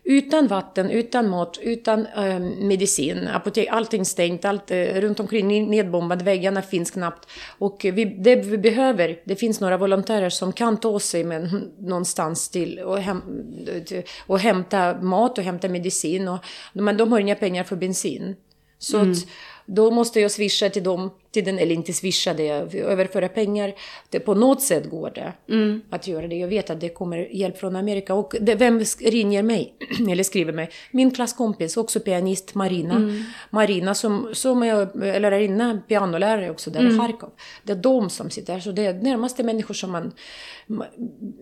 utan 0.05 0.47
vatten, 0.47 0.91
utan 0.91 1.29
mat, 1.29 1.59
utan 1.63 2.07
äh, 2.07 2.39
medicin, 2.41 3.29
apotek, 3.29 3.69
allting 3.71 4.05
stängt, 4.05 4.45
allt 4.45 4.71
äh, 4.71 5.01
runt 5.01 5.21
omkring 5.21 5.71
nedbombat, 5.71 6.23
väggarna 6.23 6.63
finns 6.63 6.91
knappt. 6.91 7.29
Och 7.59 7.81
vi, 7.85 8.05
det 8.05 8.37
vi 8.37 8.59
behöver, 8.59 9.21
det 9.25 9.37
finns 9.37 9.61
några 9.61 9.77
volontärer 9.77 10.31
som 10.31 10.53
kan 10.53 10.77
ta 10.77 11.01
sig 11.01 11.25
med, 11.25 11.71
någonstans 11.79 12.49
till 12.49 12.79
och, 12.79 12.99
hem, 12.99 13.23
och 14.27 14.39
hämta 14.39 15.01
mat 15.01 15.39
och 15.39 15.45
hämta 15.45 15.69
medicin. 15.69 16.29
Och, 16.29 16.39
men 16.73 16.97
de 16.97 17.13
har 17.13 17.19
inga 17.19 17.35
pengar 17.35 17.65
för 17.65 17.77
bensin. 17.77 18.37
Så 18.79 18.99
mm. 18.99 19.13
att, 19.13 19.19
då 19.67 19.91
måste 19.91 20.21
jag 20.21 20.31
swisha 20.31 20.71
till 20.71 20.85
dem, 20.85 21.11
till 21.35 21.45
den, 21.45 21.59
eller 21.59 21.75
inte 21.75 21.93
swisha 21.93 22.35
det, 22.35 22.49
överföra 22.79 23.29
pengar. 23.29 23.75
Det, 24.11 24.21
på 24.21 24.35
något 24.35 24.63
sätt 24.63 24.91
går 24.91 25.11
det 25.15 25.33
mm. 25.49 25.83
att 25.91 26.07
göra 26.07 26.29
det. 26.29 26.37
Jag 26.37 26.49
vet 26.49 26.71
att 26.71 26.81
det 26.81 26.89
kommer 26.89 27.19
hjälp 27.19 27.59
från 27.59 27.77
Amerika. 27.77 28.15
Och 28.15 28.35
det, 28.41 28.55
vem 28.55 28.81
ringer 29.01 29.43
mig, 29.43 29.75
eller 30.11 30.23
skriver 30.23 30.53
mig? 30.53 30.71
Min 30.91 31.11
klasskompis, 31.11 31.77
också 31.77 32.01
pianist, 32.01 32.55
Marina. 32.55 32.97
Mm. 32.97 33.25
Marina 33.51 33.95
som, 33.95 34.29
som 34.33 34.63
är 34.63 35.21
lärarinna, 35.21 35.81
pianolärare 35.89 36.51
också 36.51 36.71
där 36.71 36.81
mm. 36.81 36.95
i 36.95 36.99
Charkov. 36.99 37.31
Det 37.63 37.73
är 37.73 37.77
de 37.77 38.11
som 38.11 38.31
sitter 38.31 38.53
här, 38.53 38.61
så 38.61 38.73
det 38.73 38.87
är 38.87 38.95
närmaste 38.95 39.43
människor 39.43 39.75
som 39.75 39.91
man 39.91 40.13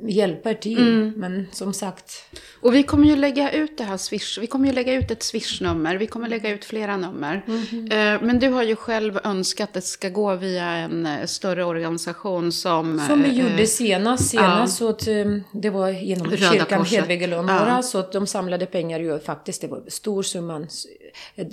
hjälper 0.08 0.54
till. 0.54 0.78
Mm. 0.78 1.12
Men 1.16 1.46
som 1.52 1.72
sagt. 1.72 2.12
Och 2.60 2.74
vi 2.74 2.82
kommer 2.82 3.08
ju 3.08 3.16
lägga 3.16 3.52
ut 3.52 3.78
det 3.78 3.84
här 3.84 3.96
swish, 3.96 4.38
vi 4.40 4.46
kommer 4.46 4.66
ju 4.66 4.72
lägga 4.72 4.94
ut 4.94 5.10
ett 5.10 5.22
swishnummer, 5.22 5.96
vi 5.96 6.06
kommer 6.06 6.28
lägga 6.28 6.50
ut 6.50 6.64
flera 6.64 6.96
nummer. 6.96 7.44
Mm. 7.46 8.26
Men 8.26 8.38
du 8.38 8.48
har 8.48 8.62
ju 8.62 8.76
själv 8.76 9.18
önskat 9.24 9.76
att 9.82 9.86
det 9.86 9.90
ska 9.90 10.08
gå 10.08 10.36
via 10.36 10.64
en 10.64 11.06
eh, 11.06 11.26
större 11.26 11.64
organisation 11.64 12.52
som... 12.52 13.00
Som 13.08 13.22
vi 13.22 13.28
eh, 13.28 13.38
gjorde 13.38 13.66
senast, 13.66 14.30
senast 14.30 14.80
ja. 14.80 14.86
så 14.86 14.88
att 14.88 15.06
eh, 15.06 15.24
det 15.52 15.70
var 15.70 15.88
genom 15.88 16.26
Röda 16.26 16.52
kyrkan 16.52 16.84
Hedvig 16.84 17.22
ja. 17.22 17.82
så 17.82 17.98
att 17.98 18.12
de 18.12 18.26
samlade 18.26 18.66
pengar 18.66 19.00
ju 19.00 19.18
faktiskt, 19.18 19.60
det 19.60 19.68
var 19.68 19.82
stor 19.88 20.22
summa. 20.22 20.66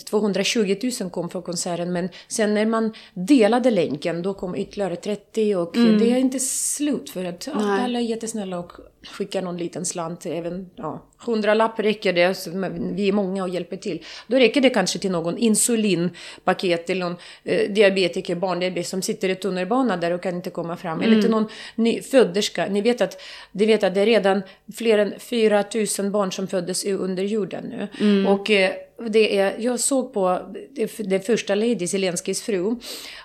220 0.09 0.75
000 1.01 1.09
kom 1.09 1.29
för 1.29 1.41
konserten 1.41 1.93
men 1.93 2.09
sen 2.27 2.53
när 2.53 2.65
man 2.65 2.93
delade 3.13 3.71
länken 3.71 4.21
då 4.21 4.33
kom 4.33 4.55
ytterligare 4.55 4.95
30 4.95 5.55
och 5.55 5.75
mm. 5.75 5.99
det 5.99 6.11
är 6.11 6.17
inte 6.17 6.39
slut 6.39 7.09
för 7.09 7.25
att 7.25 7.47
alla 7.53 7.99
är 7.99 8.03
jättesnälla 8.03 8.59
och 8.59 8.71
skickar 9.03 9.41
någon 9.41 9.57
liten 9.57 9.85
slant, 9.85 10.25
även 10.25 10.69
ja, 10.75 11.05
hundralapp 11.25 11.79
räcker 11.79 12.13
det, 12.13 12.33
så 12.33 12.51
vi 12.95 13.07
är 13.07 13.11
många 13.11 13.43
och 13.43 13.49
hjälper 13.49 13.77
till. 13.77 14.03
Då 14.27 14.37
räcker 14.37 14.61
det 14.61 14.69
kanske 14.69 14.99
till 14.99 15.11
någon 15.11 15.37
insulinpaket 15.37 16.87
till 16.87 16.99
någon 16.99 17.15
eh, 17.43 17.71
diabetiker, 17.71 18.35
barndiabetiker 18.35 18.89
som 18.89 19.01
sitter 19.01 19.29
i 19.29 19.35
tunnelbanan 19.35 19.99
där 19.99 20.11
och 20.11 20.23
kan 20.23 20.35
inte 20.35 20.49
komma 20.49 20.77
fram. 20.77 20.97
Mm. 20.97 21.11
Eller 21.11 21.21
till 21.21 21.31
någon 21.31 21.47
ny 21.75 22.01
föderska. 22.01 22.67
Ni 22.69 22.81
vet 22.81 23.01
att, 23.01 23.21
ni 23.51 23.65
vet 23.65 23.83
att 23.83 23.95
det 23.95 24.01
är 24.01 24.05
redan 24.05 24.41
fler 24.75 24.97
än 24.97 25.19
4 25.19 25.63
000 25.99 26.11
barn 26.11 26.31
som 26.31 26.47
föddes 26.47 26.85
under 26.85 27.23
jorden 27.23 27.63
nu. 27.63 27.87
Mm. 27.99 28.27
Och 28.27 28.51
eh, 28.51 28.71
det 29.07 29.37
är, 29.37 29.59
jag 29.59 29.79
såg 29.79 30.13
på 30.13 30.53
det, 30.75 30.91
det 30.97 31.19
första 31.19 31.55
Lady, 31.55 31.87
Zelenskis 31.87 32.41
fru, 32.41 32.75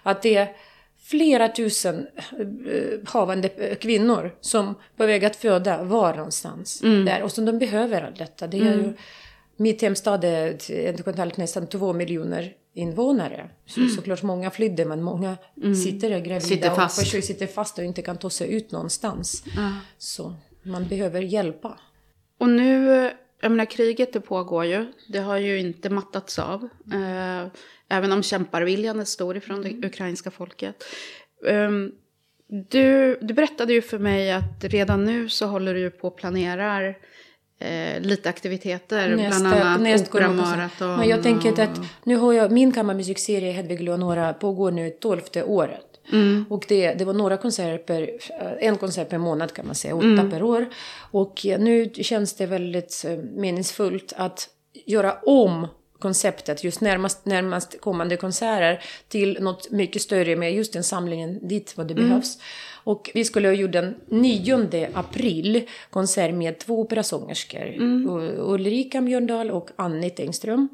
att 0.03 0.23
det 0.23 0.37
är 0.37 0.57
flera 1.05 1.49
tusen 1.49 2.07
äh, 2.39 3.09
havande 3.09 3.49
eh, 3.49 3.77
kvinnor 3.77 4.35
som 4.41 4.75
på 4.97 5.07
väg 5.07 5.25
att 5.25 5.37
föda 5.37 5.85
var 5.85 6.15
någonstans 6.15 6.83
mm. 6.83 7.05
där. 7.05 7.23
Och 7.23 7.33
som 7.33 7.45
de 7.45 7.59
behöver 7.59 8.03
allt 8.03 8.19
detta. 8.19 8.47
Det 8.47 8.57
är 8.57 8.73
mm. 8.73 8.85
ju, 8.85 8.93
mitt 9.57 9.83
hemstad 9.83 10.25
är 10.25 11.37
nästan 11.39 11.67
två 11.67 11.93
miljoner 11.93 12.53
invånare. 12.75 13.51
Så, 13.67 13.81
mm. 13.81 13.93
Såklart 13.93 14.23
många 14.23 14.51
flydde 14.51 14.85
men 14.85 15.03
många 15.03 15.37
mm. 15.63 15.75
sitter 15.75 16.11
gravida 16.25 16.41
sitter 16.41 16.71
fast. 16.71 16.99
och 16.99 17.25
sitter 17.25 17.47
fast 17.47 17.79
och 17.79 17.85
inte 17.85 18.03
kan 18.03 18.17
ta 18.17 18.31
sig 18.31 18.53
ut 18.53 18.71
någonstans. 18.71 19.45
Så 19.99 20.35
man 20.63 20.89
behöver 20.89 21.21
hjälpa. 21.21 21.79
Och 22.39 22.49
nu 22.49 23.11
jag 23.41 23.51
menar, 23.51 23.65
kriget 23.65 24.13
det 24.13 24.21
pågår 24.21 24.65
ju. 24.65 24.93
Det 25.09 25.19
har 25.19 25.37
ju 25.37 25.61
inte 25.61 25.91
mattats 25.91 26.39
av. 26.39 26.69
Eh, 26.93 27.47
även 27.89 28.13
om 28.13 28.23
kämparviljan 28.23 29.01
är 29.01 29.05
stor 29.05 29.37
ifrån 29.37 29.63
det 29.63 29.69
mm. 29.69 29.85
ukrainska 29.85 30.31
folket. 30.31 30.85
Eh, 31.47 31.71
du, 32.47 33.19
du 33.21 33.35
berättade 33.35 33.73
ju 33.73 33.83
för 33.83 33.99
mig 33.99 34.33
att 34.33 34.65
redan 34.65 35.05
nu 35.05 35.29
så 35.29 35.47
håller 35.47 35.75
du 35.75 35.91
på 35.91 36.09
och 36.09 36.17
planerar 36.17 36.99
eh, 37.59 38.01
lite 38.01 38.29
aktiviteter, 38.29 39.17
nästa, 39.17 39.49
bland 39.49 39.87
annat 39.87 40.09
operamaraton. 40.09 40.99
Men 40.99 41.09
jag 41.09 41.23
tänker 41.23 41.63
att 41.63 41.81
nu 42.05 42.17
har 42.17 42.33
jag, 42.33 42.53
min 42.53 42.73
kammarmusikserie 42.73 43.53
Hedvig 43.53 43.81
Leonora 43.81 44.33
pågår 44.33 44.71
nu 44.71 44.91
tolfte 44.91 45.45
året. 45.45 45.94
Mm. 46.13 46.45
Och 46.51 46.65
det, 46.69 46.95
det 46.95 47.05
var 47.05 47.13
några 47.13 47.37
konserter 47.37 47.79
per, 47.79 48.11
en 48.61 48.77
konsert 48.77 49.09
per 49.09 49.19
månad 49.19 49.53
kan 49.53 49.67
man 49.67 49.75
säga, 49.75 49.95
åtta 49.95 50.07
mm. 50.07 50.31
per 50.31 50.43
år. 50.43 50.67
Och 51.11 51.41
nu 51.45 51.91
känns 51.95 52.35
det 52.35 52.47
väldigt 52.47 53.05
eh, 53.09 53.17
meningsfullt 53.17 54.13
att 54.17 54.49
göra 54.87 55.17
om 55.27 55.67
konceptet, 55.99 56.65
just 56.65 56.81
närmast, 56.81 57.27
närmast 57.27 57.81
kommande 57.81 58.17
konserter, 58.17 58.83
till 59.09 59.39
något 59.41 59.71
mycket 59.71 60.03
större 60.03 60.37
med 60.37 60.55
just 60.55 60.73
den 60.73 60.83
samlingen 60.83 61.49
dit 61.49 61.77
vad 61.77 61.89
det 61.89 61.95
mm. 61.95 62.09
behövs. 62.09 62.39
Och 62.85 63.11
vi 63.15 63.25
skulle 63.25 63.49
ha 63.49 63.55
gjort 63.55 63.73
den 63.73 63.95
9 64.09 64.89
april 64.95 65.63
konsert 65.91 66.35
med 66.35 66.59
två 66.59 66.81
operasångerskor. 66.81 67.67
Mm. 67.67 68.07
Ulrika 68.39 69.01
Mjörndal 69.01 69.51
och 69.51 69.71
Annie 69.77 70.13
Engström. 70.19 70.69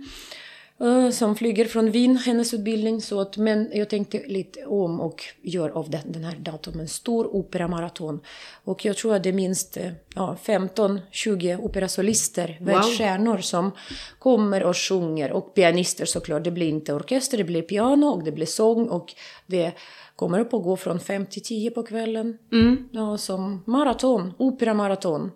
Eh, 0.80 1.10
som 1.10 1.36
flyger 1.36 1.64
från 1.64 1.90
Wien, 1.90 2.16
hennes 2.16 2.54
utbildning. 2.54 3.00
Så 3.00 3.20
att, 3.20 3.36
men 3.36 3.70
jag 3.72 3.88
tänkte 3.88 4.22
lite 4.26 4.66
om 4.66 5.00
och 5.00 5.24
gör 5.42 5.68
av 5.68 5.90
den, 5.90 6.12
den 6.12 6.24
här 6.24 6.36
datumen 6.36 6.80
en 6.80 6.88
stor 6.88 7.36
operamaraton. 7.36 8.20
Och 8.64 8.84
jag 8.84 8.96
tror 8.96 9.14
att 9.14 9.22
det 9.22 9.28
är 9.28 9.32
minst 9.32 9.76
eh, 9.76 9.92
ja, 10.14 10.36
15-20 10.44 11.60
operasolister, 11.60 12.56
wow. 12.60 12.66
världsstjärnor 12.68 13.38
som 13.38 13.70
kommer 14.18 14.62
och 14.62 14.76
sjunger. 14.76 15.32
Och 15.32 15.54
pianister 15.54 16.04
såklart. 16.04 16.44
Det 16.44 16.50
blir 16.50 16.68
inte 16.68 16.94
orkester, 16.94 17.38
det 17.38 17.44
blir 17.44 17.62
piano 17.62 18.06
och 18.06 18.24
det 18.24 18.32
blir 18.32 18.46
sång. 18.46 18.88
Och 18.88 19.14
det 19.46 19.72
kommer 20.16 20.38
upp 20.38 20.54
och 20.54 20.62
gå 20.62 20.76
från 20.76 21.00
5 21.00 21.26
till 21.26 21.42
10 21.42 21.70
på 21.70 21.82
kvällen. 21.82 22.38
Mm. 22.52 22.88
Ja, 22.92 23.18
som 23.18 23.62
maraton, 23.66 24.32
operamaraton 24.38 25.30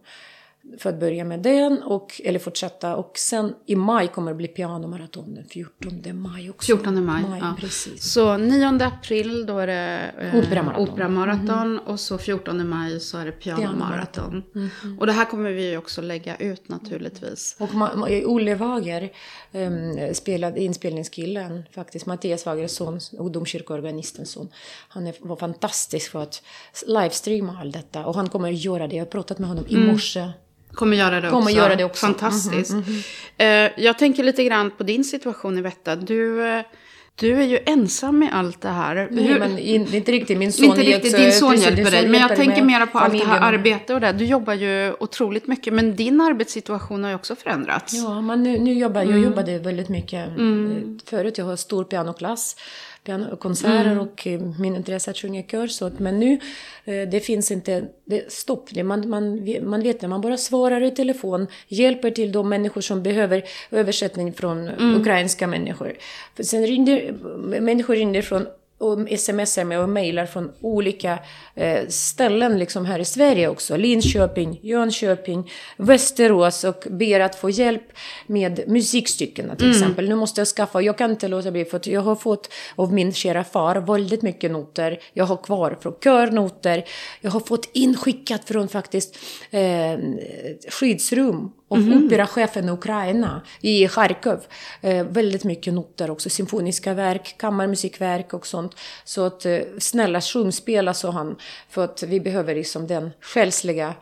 för 0.78 0.90
att 0.90 1.00
börja 1.00 1.24
med 1.24 1.40
den, 1.40 1.82
och, 1.82 2.20
eller 2.24 2.38
fortsätta. 2.38 2.96
Och 2.96 3.18
sen 3.18 3.54
i 3.66 3.76
maj 3.76 4.08
kommer 4.08 4.30
det 4.30 4.36
bli 4.36 4.48
pianomaraton 4.48 5.34
den 5.34 5.44
14 5.44 6.20
maj 6.20 6.50
också. 6.50 6.66
14 6.66 7.04
maj, 7.04 7.24
maj 7.30 7.40
ja. 7.40 7.56
precis. 7.60 8.12
Så 8.12 8.36
9 8.36 8.66
april 8.66 9.46
då 9.46 9.58
är 9.58 9.66
det 9.66 10.10
eh, 10.18 10.38
operamaraton. 10.38 10.88
operamaraton 10.88 11.48
mm 11.48 11.74
och 11.86 12.00
så 12.00 12.18
14 12.18 12.68
maj 12.68 13.00
så 13.00 13.18
är 13.18 13.26
det 13.26 13.32
pianomaraton. 13.32 14.42
Mm 14.54 14.68
-hmm. 14.68 14.98
Och 14.98 15.06
det 15.06 15.12
här 15.12 15.24
kommer 15.24 15.50
vi 15.50 15.76
också 15.76 16.02
lägga 16.02 16.36
ut 16.36 16.68
naturligtvis. 16.68 17.56
Och 17.58 17.68
Olle 18.24 18.54
Wager, 18.54 19.12
um, 19.52 20.14
spelade, 20.14 20.60
inspelningskillen 20.60 21.62
faktiskt, 21.74 22.06
Mattias 22.06 22.46
Wagers 22.46 22.70
son, 22.70 23.00
och 23.18 23.30
domkyrkoorganistens 23.30 24.30
son. 24.30 24.48
Han 24.88 25.06
är, 25.06 25.14
var 25.20 25.36
fantastisk 25.36 26.10
för 26.10 26.22
att 26.22 26.42
livestreama 26.86 27.58
allt 27.60 27.74
detta. 27.74 28.06
Och 28.06 28.14
han 28.14 28.28
kommer 28.28 28.48
att 28.48 28.64
göra 28.64 28.88
det. 28.88 28.96
Jag 28.96 29.04
har 29.04 29.10
pratat 29.10 29.38
med 29.38 29.48
honom 29.48 29.64
i 29.68 29.74
mm. 29.74 29.88
Kommer 30.74 30.96
göra 30.96 31.20
det 31.20 31.28
kommer 31.28 31.42
också. 31.42 31.56
Göra 31.56 31.76
det 31.76 31.84
också. 31.84 32.06
Fantastiskt. 32.06 32.70
Mm 32.70 32.84
-hmm. 32.84 33.66
uh, 33.66 33.84
jag 33.84 33.98
tänker 33.98 34.24
lite 34.24 34.44
grann 34.44 34.70
på 34.70 34.82
din 34.82 35.04
situation 35.04 35.58
i 35.58 35.60
Vetta. 35.60 35.96
Du, 35.96 36.40
uh, 36.40 36.60
du 37.16 37.36
är 37.36 37.46
ju 37.46 37.58
ensam 37.66 38.18
med 38.18 38.28
allt 38.32 38.60
det 38.60 38.68
här. 38.68 39.08
Nej, 39.10 39.24
Hur, 39.24 39.38
men 39.38 39.58
in, 39.58 39.94
inte 39.94 40.12
riktigt. 40.12 40.38
Min 40.38 40.52
son, 40.52 40.64
inte 40.64 40.80
riktigt, 40.80 41.16
din 41.16 41.32
son 41.32 41.56
hjälper 41.56 41.90
dig. 41.90 42.08
Men 42.08 42.20
jag 42.20 42.36
tänker 42.36 42.62
mera 42.62 42.86
på 42.86 42.98
familjen. 42.98 43.30
allt 43.30 43.40
det 43.40 43.44
här 43.44 43.52
arbetet 43.52 43.90
och 43.90 44.00
det. 44.00 44.12
Du 44.12 44.24
jobbar 44.24 44.54
ju 44.54 44.92
otroligt 45.00 45.46
mycket. 45.46 45.72
Men 45.72 45.96
din 45.96 46.20
arbetssituation 46.20 47.02
har 47.02 47.10
ju 47.10 47.16
också 47.16 47.36
förändrats. 47.36 47.94
Ja, 47.94 48.20
men 48.20 48.42
nu, 48.42 48.58
nu 48.58 48.72
jobbar 48.72 49.00
jag 49.00 49.10
mm. 49.10 49.24
jobbade 49.24 49.58
väldigt 49.58 49.88
mycket 49.88 50.28
mm. 50.28 50.98
förut. 51.04 51.38
Jag 51.38 51.44
har 51.44 51.56
stor 51.56 51.84
pianoklass 51.84 52.56
konserter 53.38 53.86
mm. 53.86 53.98
och 53.98 54.26
eh, 54.26 54.40
min 54.58 54.76
intresse 54.76 55.10
att 55.10 55.18
sjunga 55.18 55.42
kör. 55.42 55.66
Så, 55.66 55.90
men 55.98 56.20
nu, 56.20 56.38
eh, 56.84 57.08
det 57.08 57.20
finns 57.20 57.50
inte 57.50 57.84
det, 58.04 58.32
stopp. 58.32 58.68
Det, 58.72 58.82
man, 58.82 59.08
man, 59.08 59.48
man 59.62 59.82
vet 59.82 60.00
det, 60.00 60.08
man 60.08 60.20
bara 60.20 60.36
svarar 60.36 60.80
i 60.80 60.90
telefon, 60.90 61.46
hjälper 61.68 62.10
till 62.10 62.32
de 62.32 62.48
människor 62.48 62.80
som 62.80 63.02
behöver 63.02 63.44
översättning 63.70 64.32
från 64.32 64.68
mm. 64.68 65.00
ukrainska 65.00 65.46
människor. 65.46 65.96
För 66.36 66.42
sen 66.42 66.66
ringer, 66.66 67.12
människor 67.60 67.94
ringer 67.94 68.22
från 68.22 68.46
och 68.84 69.18
smsar 69.18 69.64
mig 69.64 69.78
och 69.78 69.88
mejlar 69.88 70.26
från 70.26 70.52
olika 70.60 71.18
eh, 71.54 71.88
ställen 71.88 72.58
liksom 72.58 72.86
här 72.86 72.98
i 72.98 73.04
Sverige 73.04 73.48
också. 73.48 73.76
Linköping, 73.76 74.60
Jönköping, 74.62 75.50
Västerås 75.76 76.64
och 76.64 76.86
ber 76.90 77.20
att 77.20 77.34
få 77.34 77.50
hjälp 77.50 77.82
med 78.26 78.60
musikstyckena 78.66 79.56
till 79.56 79.66
mm. 79.66 79.76
exempel. 79.76 80.08
Nu 80.08 80.14
måste 80.14 80.40
jag 80.40 80.48
skaffa, 80.48 80.82
jag 80.82 80.98
kan 80.98 81.10
inte 81.10 81.28
låta 81.28 81.50
bli 81.50 81.64
för 81.64 81.76
att 81.76 81.86
jag 81.86 82.00
har 82.00 82.16
fått 82.16 82.52
av 82.76 82.92
min 82.92 83.12
kära 83.12 83.44
far 83.44 83.76
väldigt 83.76 84.22
mycket 84.22 84.50
noter. 84.50 84.98
Jag 85.12 85.24
har 85.24 85.36
kvar 85.36 85.78
från 85.80 85.94
körnoter. 86.02 86.84
Jag 87.20 87.30
har 87.30 87.40
fått 87.40 87.70
inskickat 87.72 88.48
från 88.48 88.68
faktiskt 88.68 89.18
eh, 89.50 89.98
skyddsrum 90.70 91.52
och 91.74 91.80
mm. 91.80 92.06
operachefen 92.06 92.68
i 92.68 92.72
Ukraina, 92.72 93.42
i 93.60 93.88
Charkov. 93.88 94.40
Eh, 94.80 95.04
väldigt 95.06 95.44
mycket 95.44 95.74
noter 95.74 96.10
också, 96.10 96.30
symfoniska 96.30 96.94
verk, 96.94 97.34
kammarmusikverk 97.38 98.34
och 98.34 98.46
sånt. 98.46 98.76
Så 99.04 99.24
att 99.24 99.46
eh, 99.46 99.58
snälla 99.78 100.20
sjung, 100.20 100.52
spela, 100.52 100.94
sa 100.94 101.10
han, 101.10 101.36
för 101.70 101.84
att 101.84 102.02
vi 102.02 102.20
behöver 102.20 102.54
liksom 102.54 102.86
den 102.86 103.10
själsliga 103.20 103.94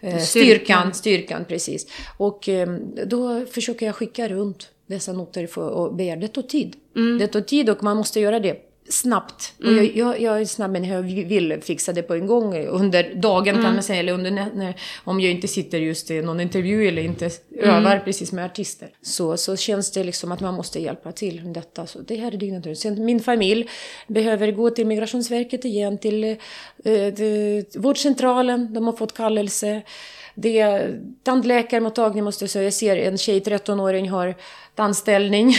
eh, 0.00 0.18
styrkan, 0.18 0.94
styrkan, 0.94 1.44
precis. 1.44 1.86
Och 2.18 2.48
eh, 2.48 2.68
då 3.06 3.46
försöker 3.46 3.86
jag 3.86 3.94
skicka 3.94 4.28
runt 4.28 4.70
dessa 4.86 5.12
noter 5.12 5.46
för, 5.46 5.70
och 5.70 5.94
begär, 5.94 6.16
det 6.16 6.28
tar 6.28 6.42
tid. 6.42 6.76
Mm. 6.96 7.18
Det 7.18 7.26
tar 7.26 7.40
tid 7.40 7.70
och 7.70 7.82
man 7.82 7.96
måste 7.96 8.20
göra 8.20 8.40
det 8.40 8.73
snabbt. 8.88 9.52
Mm. 9.62 9.78
Och 9.78 9.84
jag, 9.84 9.96
jag, 9.96 10.20
jag 10.20 10.40
är 10.40 10.44
snabb 10.44 10.70
men 10.70 10.84
jag 10.84 11.02
vill 11.02 11.60
fixa 11.62 11.92
det 11.92 12.02
på 12.02 12.14
en 12.14 12.26
gång 12.26 12.66
under 12.66 13.14
dagen 13.14 13.48
mm. 13.48 13.62
kan 13.62 13.74
man 13.74 13.82
säga. 13.82 14.00
Eller 14.00 14.12
under, 14.12 14.30
när, 14.30 14.74
om 15.04 15.20
jag 15.20 15.30
inte 15.30 15.48
sitter 15.48 15.78
just 15.78 16.10
i 16.10 16.22
någon 16.22 16.40
intervju 16.40 16.88
eller 16.88 17.02
inte 17.02 17.30
mm. 17.58 17.70
övar 17.70 17.98
precis 17.98 18.32
med 18.32 18.44
artister. 18.44 18.88
Så, 19.02 19.36
så 19.36 19.56
känns 19.56 19.92
det 19.92 20.04
liksom 20.04 20.32
att 20.32 20.40
man 20.40 20.54
måste 20.54 20.80
hjälpa 20.80 21.12
till 21.12 21.44
med 21.44 21.54
detta. 21.54 21.86
Så 21.86 21.98
det 21.98 22.16
här 22.16 22.32
är 22.32 22.36
dygnet 22.36 22.78
Sen 22.78 23.04
min 23.04 23.20
familj 23.20 23.68
behöver 24.06 24.52
gå 24.52 24.70
till 24.70 24.86
Migrationsverket 24.86 25.64
igen, 25.64 25.98
till, 25.98 26.24
eh, 26.24 27.14
till 27.14 27.64
vårdcentralen. 27.74 28.74
De 28.74 28.86
har 28.86 28.92
fått 28.92 29.14
kallelse. 29.14 29.82
Det 30.34 30.58
är 30.58 31.00
tandläkarmottagning 31.22 32.24
måste 32.24 32.44
jag 32.44 32.50
säga. 32.50 32.64
Jag 32.64 32.72
ser 32.72 32.96
en 32.96 33.18
tjej, 33.18 33.40
13-åring, 33.40 34.10
har 34.10 34.34
tandställning. 34.74 35.54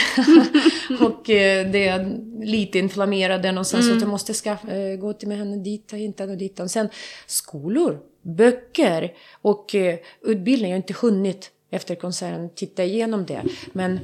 och 1.02 1.30
eh, 1.30 1.72
det 1.72 1.88
är 1.88 2.18
lite 2.46 2.80
inflammerad 2.80 3.42
där 3.42 3.52
någonstans. 3.52 3.86
Mm. 3.86 4.00
Så 4.00 4.04
jag 4.04 4.12
måste 4.12 4.34
skaffa, 4.34 4.72
eh, 4.72 4.98
gå 4.98 5.14
till 5.14 5.28
med 5.28 5.38
henne 5.38 5.58
dit 5.58 5.94
och 5.94 6.00
hit 6.00 6.20
och 6.20 6.38
dit. 6.38 6.60
Och 6.60 6.72
sen 6.72 6.90
skolor, 7.26 8.00
böcker 8.22 9.14
och 9.42 9.76
eh, 9.76 9.96
utbildning. 10.22 10.72
Jag 10.72 10.76
har 10.76 10.82
inte 10.82 10.96
hunnit 11.02 11.52
efter 11.72 11.96
konserten 11.96 12.50
titta 12.56 12.84
igenom 12.84 13.26
det. 13.26 13.42
Men 13.74 14.00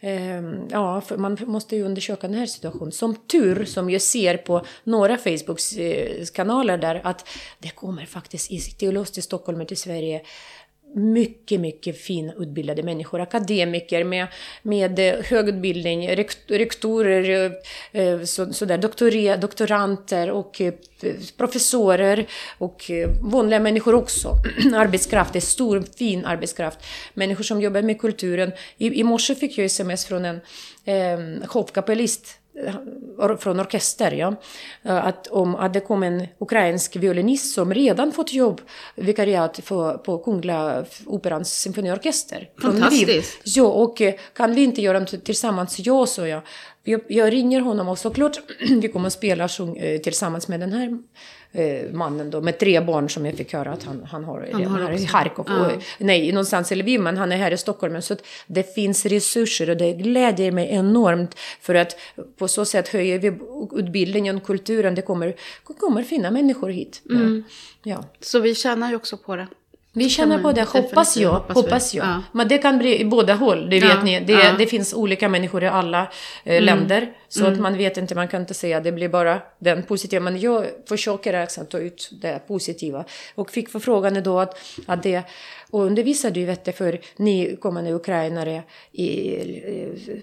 Ehm, 0.00 0.68
ja, 0.70 1.02
man 1.16 1.38
måste 1.40 1.76
ju 1.76 1.82
undersöka 1.82 2.26
den 2.26 2.36
här 2.36 2.46
situationen. 2.46 2.92
Som 2.92 3.14
tur, 3.14 3.64
som 3.64 3.90
jag 3.90 4.02
ser 4.02 4.36
på 4.36 4.62
några 4.84 5.16
Facebooks 5.16 5.76
eh, 5.76 6.24
kanaler 6.34 6.78
där, 6.78 7.00
att 7.04 7.28
det 7.58 7.68
kommer 7.68 8.06
faktiskt 8.06 8.78
till 8.78 8.96
oss 8.96 9.10
till 9.10 9.22
Stockholm 9.22 9.66
till 9.66 9.76
Sverige 9.76 10.22
mycket, 10.96 11.60
mycket 11.60 12.00
fina 12.00 12.32
utbildade 12.38 12.82
människor, 12.82 13.20
akademiker 13.20 14.04
med, 14.04 14.26
med 14.62 14.98
eh, 14.98 15.24
högutbildning, 15.24 16.08
hög 16.08 16.20
utbildning, 16.20 16.58
rektorer, 16.58 17.52
eh, 17.92 18.02
eh, 18.02 18.22
så, 18.22 18.52
så, 18.52 18.64
där, 18.64 18.78
doktorer, 18.78 19.36
doktoranter 19.36 20.30
och 20.30 20.62
professorer 21.36 22.26
och 22.58 22.90
vanliga 23.20 23.60
människor 23.60 23.94
också. 23.94 24.34
arbetskraft, 24.74 25.32
det 25.32 25.38
är 25.38 25.40
stor, 25.40 25.84
fin 25.98 26.24
arbetskraft. 26.24 26.78
Människor 27.14 27.44
som 27.44 27.60
jobbar 27.60 27.82
med 27.82 28.00
kulturen. 28.00 28.52
I, 28.78 29.00
i 29.00 29.04
morse 29.04 29.34
fick 29.34 29.58
jag 29.58 29.66
sms 29.66 30.06
från 30.06 30.24
en 30.24 30.40
eh, 30.84 31.46
shopkapellist 31.46 32.38
från 33.38 33.60
orkester, 33.60 34.12
ja. 34.12 34.34
Att, 34.82 35.26
om, 35.26 35.54
att 35.54 35.72
det 35.72 35.80
kom 35.80 36.02
en 36.02 36.26
ukrainsk 36.38 36.96
violinist 36.96 37.54
som 37.54 37.74
redan 37.74 38.12
fått 38.12 38.32
jobb, 38.32 38.60
vikariat 38.94 39.60
för, 39.62 39.98
på 39.98 40.18
Kungliga 40.18 40.84
Operans 41.06 41.52
symfoniorkester. 41.52 42.48
Fantastiskt! 42.62 43.40
Ja, 43.44 43.66
och 43.66 44.00
eh, 44.00 44.14
kan 44.36 44.54
vi 44.54 44.62
inte 44.62 44.82
göra 44.82 45.00
det 45.00 45.18
tillsammans? 45.18 45.78
Ja, 45.78 46.06
så 46.06 46.26
jag. 46.26 46.42
Jag, 46.88 47.00
jag 47.08 47.32
ringer 47.32 47.60
honom 47.60 47.88
och 47.88 47.98
såklart 47.98 48.38
vi 48.82 48.88
kommer 48.88 49.06
att 49.06 49.12
spela 49.12 49.44
eh, 49.76 50.00
tillsammans 50.00 50.48
med 50.48 50.60
den 50.60 50.72
här 50.72 50.98
eh, 51.56 51.92
mannen 51.92 52.30
då, 52.30 52.40
med 52.40 52.58
tre 52.58 52.80
barn 52.80 53.10
som 53.10 53.26
jag 53.26 53.34
fick 53.34 53.52
höra 53.52 53.72
att 53.72 53.84
han, 53.84 54.06
han 54.10 54.24
har, 54.24 54.48
han 54.52 54.66
har 54.66 54.92
i 54.92 55.04
Harkov. 55.04 55.46
Ja. 55.48 55.66
Och, 55.66 55.82
nej, 55.98 56.32
någonstans 56.32 56.72
i 56.72 56.74
Lviv, 56.74 57.00
men 57.00 57.16
han 57.16 57.32
är 57.32 57.36
här 57.36 57.50
i 57.50 57.56
Stockholm. 57.56 58.02
Så 58.02 58.16
det 58.46 58.74
finns 58.74 59.06
resurser 59.06 59.70
och 59.70 59.76
det 59.76 59.92
glädjer 59.92 60.52
mig 60.52 60.68
enormt 60.70 61.38
för 61.60 61.74
att 61.74 61.96
på 62.38 62.48
så 62.48 62.64
sätt 62.64 62.88
höjer 62.88 63.18
vi 63.18 63.38
utbildningen, 63.80 64.40
kulturen, 64.40 64.94
det 64.94 65.02
kommer, 65.02 65.34
kommer 65.78 66.02
finna 66.02 66.30
människor 66.30 66.68
hit. 66.68 67.02
Mm. 67.10 67.44
Ja. 67.82 68.04
Så 68.20 68.40
vi 68.40 68.54
tjänar 68.54 68.90
ju 68.90 68.96
också 68.96 69.16
på 69.16 69.36
det. 69.36 69.46
Vi 69.96 70.08
känner 70.08 70.42
på 70.42 70.52
det, 70.52 70.62
hoppas 70.62 71.16
jag. 71.16 71.30
Hoppas, 71.30 71.56
hoppas 71.56 71.94
jag. 71.94 72.06
Ja. 72.06 72.22
Men 72.32 72.48
det 72.48 72.58
kan 72.58 72.78
bli 72.78 73.00
i 73.00 73.04
båda 73.04 73.34
håll, 73.34 73.70
det 73.70 73.80
vet 73.80 73.90
ja. 73.90 74.02
ni. 74.02 74.20
Det, 74.20 74.32
ja. 74.32 74.54
det, 74.58 74.66
finns 74.66 74.94
olika 74.94 75.28
människor 75.28 75.62
i 75.62 75.66
alla 75.66 76.00
eh, 76.44 76.52
mm. 76.52 76.64
länder. 76.64 77.12
Så 77.28 77.40
mm. 77.40 77.52
att 77.52 77.60
man 77.60 77.76
vet 77.76 77.96
inte, 77.96 78.14
man 78.14 78.28
kan 78.28 78.40
inte 78.40 78.54
säga 78.54 78.76
att 78.76 78.84
det 78.84 78.92
blir 78.92 79.08
bara 79.08 79.40
den 79.58 79.82
positiva. 79.82 80.20
Men 80.20 80.40
jag 80.40 80.66
försöker 80.88 81.34
alltså 81.34 81.64
ta 81.64 81.78
ut 81.78 82.10
det 82.22 82.38
positiva. 82.48 83.04
Och 83.34 83.50
fick 83.50 83.68
förfrågan 83.68 84.22
då 84.22 84.40
att, 84.40 84.58
att 84.86 85.02
det 85.02 85.22
och 85.70 85.84
undervisade 85.84 86.40
ju 86.40 86.46
vet 86.46 86.76
för 86.76 87.00
nykommande 87.16 87.92
ukrainare 87.92 88.62
i, 88.92 89.36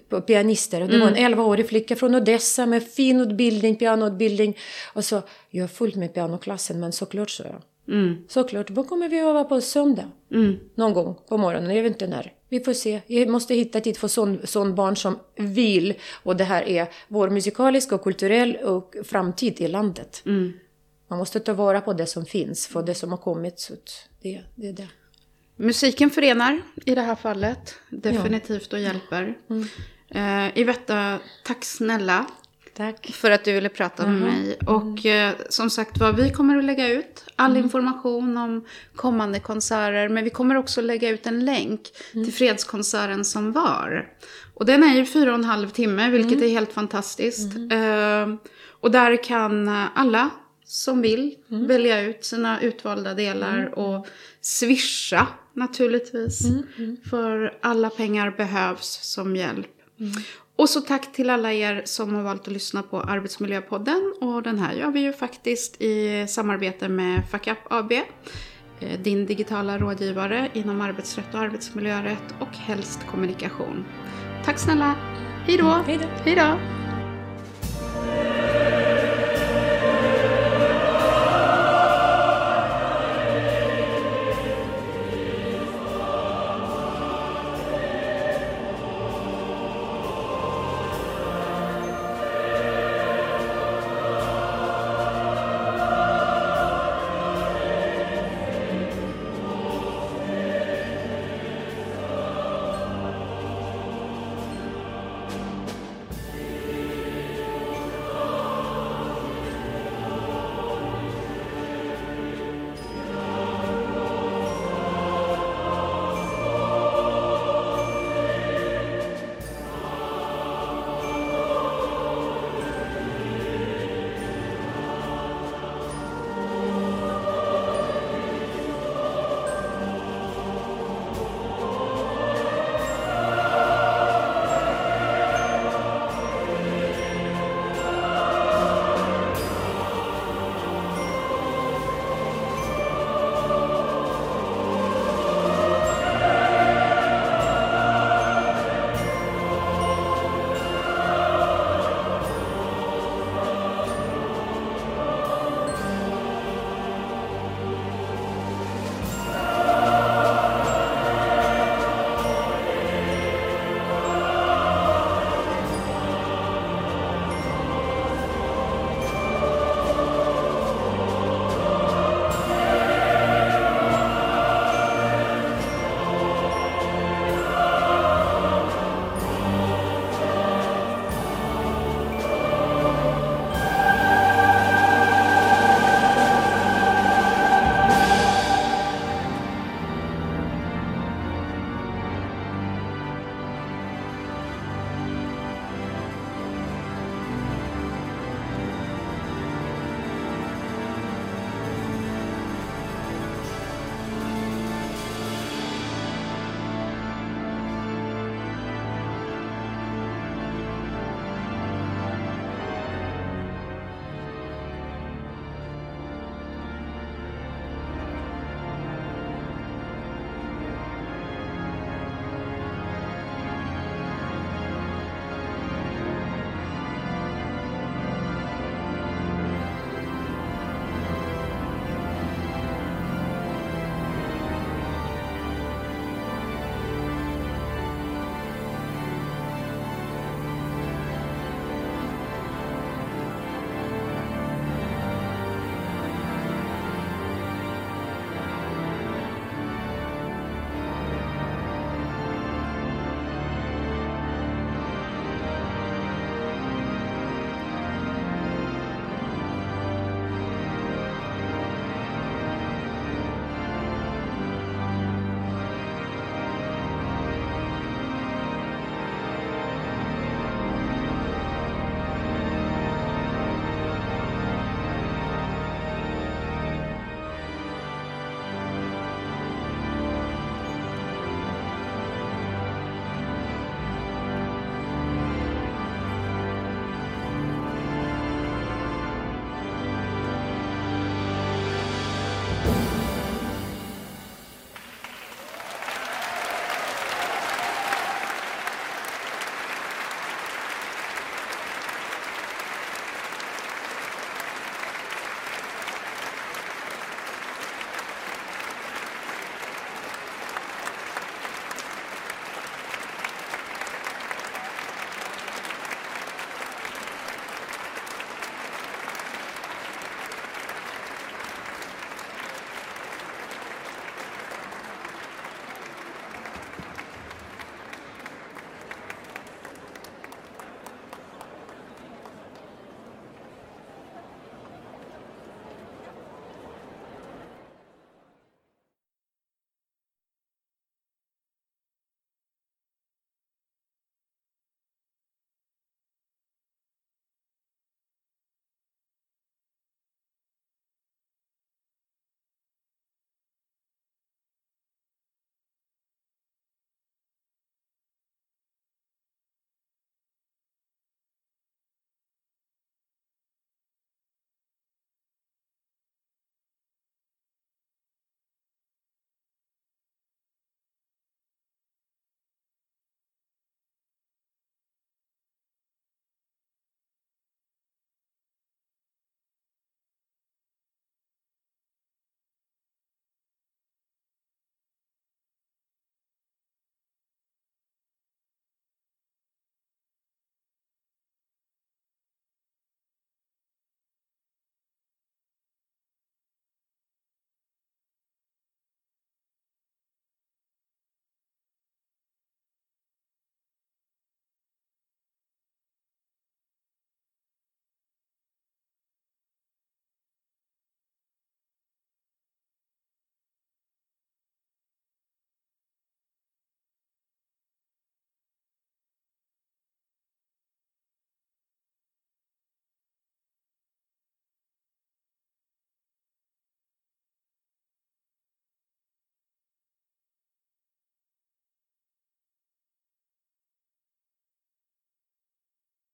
på 0.08 0.20
pianister. 0.20 0.80
Och 0.80 0.88
det 0.88 0.96
mm. 0.96 1.08
var 1.08 1.16
en 1.16 1.34
11-årig 1.34 1.68
flicka 1.68 1.96
från 1.96 2.14
Odessa 2.14 2.66
med 2.66 2.88
fin 2.88 3.20
utbildning, 3.20 3.76
pianoutbildning. 3.76 4.56
Och 4.92 5.04
så, 5.04 5.22
jag 5.50 5.62
har 5.62 5.68
fullt 5.68 5.94
med 5.94 6.14
pianoklassen 6.14 6.80
men 6.80 6.92
såklart 6.92 7.30
så 7.30 7.42
jag. 7.42 7.62
Mm. 7.88 8.16
Såklart, 8.28 8.70
vad 8.70 8.88
kommer 8.88 9.08
vi 9.08 9.18
öva 9.18 9.44
på 9.44 9.60
söndag? 9.60 10.10
Mm. 10.30 10.56
Någon 10.74 10.92
gång 10.92 11.18
på 11.28 11.36
morgonen, 11.36 11.76
jag 11.76 11.82
vet 11.82 11.92
inte 11.92 12.06
när. 12.06 12.32
Vi 12.48 12.60
får 12.60 12.72
se. 12.72 13.00
Jag 13.06 13.28
måste 13.28 13.54
hitta 13.54 13.80
tid 13.80 13.96
för 13.96 14.08
sån, 14.08 14.40
sån 14.44 14.74
barn 14.74 14.96
som 14.96 15.18
vill. 15.36 15.94
Och 16.22 16.36
det 16.36 16.44
här 16.44 16.62
är 16.62 16.88
vår 17.08 17.30
musikaliska 17.30 17.94
och 17.94 18.02
kulturell 18.02 18.56
och 18.56 18.94
framtid 19.04 19.60
i 19.60 19.68
landet. 19.68 20.22
Mm. 20.26 20.52
Man 21.08 21.18
måste 21.18 21.40
ta 21.40 21.52
vara 21.52 21.80
på 21.80 21.92
det 21.92 22.06
som 22.06 22.26
finns, 22.26 22.66
för 22.66 22.82
det 22.82 22.94
som 22.94 23.10
har 23.10 23.18
kommit. 23.18 23.60
Så 23.60 23.74
det, 24.22 24.42
det 24.54 24.68
är 24.68 24.72
det. 24.72 24.88
Musiken 25.56 26.10
förenar 26.10 26.62
i 26.84 26.94
det 26.94 27.00
här 27.00 27.14
fallet, 27.14 27.74
definitivt 27.90 28.72
och 28.72 28.80
hjälper. 28.80 29.38
Mm. 29.50 29.66
Uh, 30.14 30.58
Ivetta, 30.58 31.18
tack 31.44 31.64
snälla 31.64 32.26
Tack. 32.76 33.10
För 33.12 33.30
att 33.30 33.44
du 33.44 33.52
ville 33.52 33.68
prata 33.68 34.06
med 34.06 34.16
mm. 34.16 34.28
mig. 34.28 34.58
Och 34.66 35.06
eh, 35.06 35.34
som 35.48 35.70
sagt 35.70 35.98
var, 35.98 36.12
vi 36.12 36.30
kommer 36.30 36.58
att 36.58 36.64
lägga 36.64 36.88
ut 36.88 37.24
all 37.36 37.50
mm. 37.50 37.64
information 37.64 38.36
om 38.36 38.64
kommande 38.96 39.40
konserter. 39.40 40.08
Men 40.08 40.24
vi 40.24 40.30
kommer 40.30 40.56
också 40.56 40.80
lägga 40.80 41.08
ut 41.08 41.26
en 41.26 41.44
länk 41.44 41.80
mm. 42.12 42.24
till 42.24 42.34
fredskonserten 42.34 43.24
som 43.24 43.52
var. 43.52 44.08
Och 44.54 44.66
den 44.66 44.82
är 44.82 44.94
ju 44.94 45.06
fyra 45.06 45.30
och 45.30 45.38
en 45.38 45.44
halv 45.44 45.68
timme, 45.68 46.10
vilket 46.10 46.32
mm. 46.32 46.44
är 46.44 46.48
helt 46.48 46.72
fantastiskt. 46.72 47.56
Uh, 47.56 48.34
och 48.80 48.90
där 48.90 49.24
kan 49.24 49.68
alla 49.68 50.30
som 50.64 51.02
vill 51.02 51.34
mm. 51.50 51.66
välja 51.66 52.00
ut 52.00 52.24
sina 52.24 52.60
utvalda 52.60 53.14
delar 53.14 53.58
mm. 53.58 53.72
och 53.72 54.06
swisha 54.40 55.26
naturligtvis. 55.52 56.42
För 57.10 57.58
alla 57.62 57.90
pengar 57.90 58.34
behövs 58.36 58.98
som 59.02 59.36
hjälp. 59.36 59.70
Och 60.56 60.68
så 60.68 60.80
tack 60.80 61.12
till 61.12 61.30
alla 61.30 61.52
er 61.52 61.82
som 61.84 62.14
har 62.14 62.22
valt 62.22 62.48
att 62.48 62.52
lyssna 62.52 62.82
på 62.82 63.00
Arbetsmiljöpodden. 63.00 64.14
Och 64.20 64.42
den 64.42 64.58
här 64.58 64.72
gör 64.72 64.90
vi 64.90 65.00
ju 65.00 65.12
faktiskt 65.12 65.82
i 65.82 66.26
samarbete 66.28 66.88
med 66.88 67.22
FackUp 67.30 67.58
AB. 67.70 67.92
Eh, 68.80 69.00
din 69.00 69.26
digitala 69.26 69.78
rådgivare 69.78 70.50
inom 70.52 70.80
arbetsrätt 70.80 71.34
och 71.34 71.40
arbetsmiljörätt 71.40 72.34
och 72.40 72.56
helst 72.56 73.00
kommunikation. 73.10 73.84
Tack 74.44 74.58
snälla. 74.58 74.94
Hej 75.46 75.56
då. 75.56 75.82
Hej 76.24 76.36
då. 76.36 76.58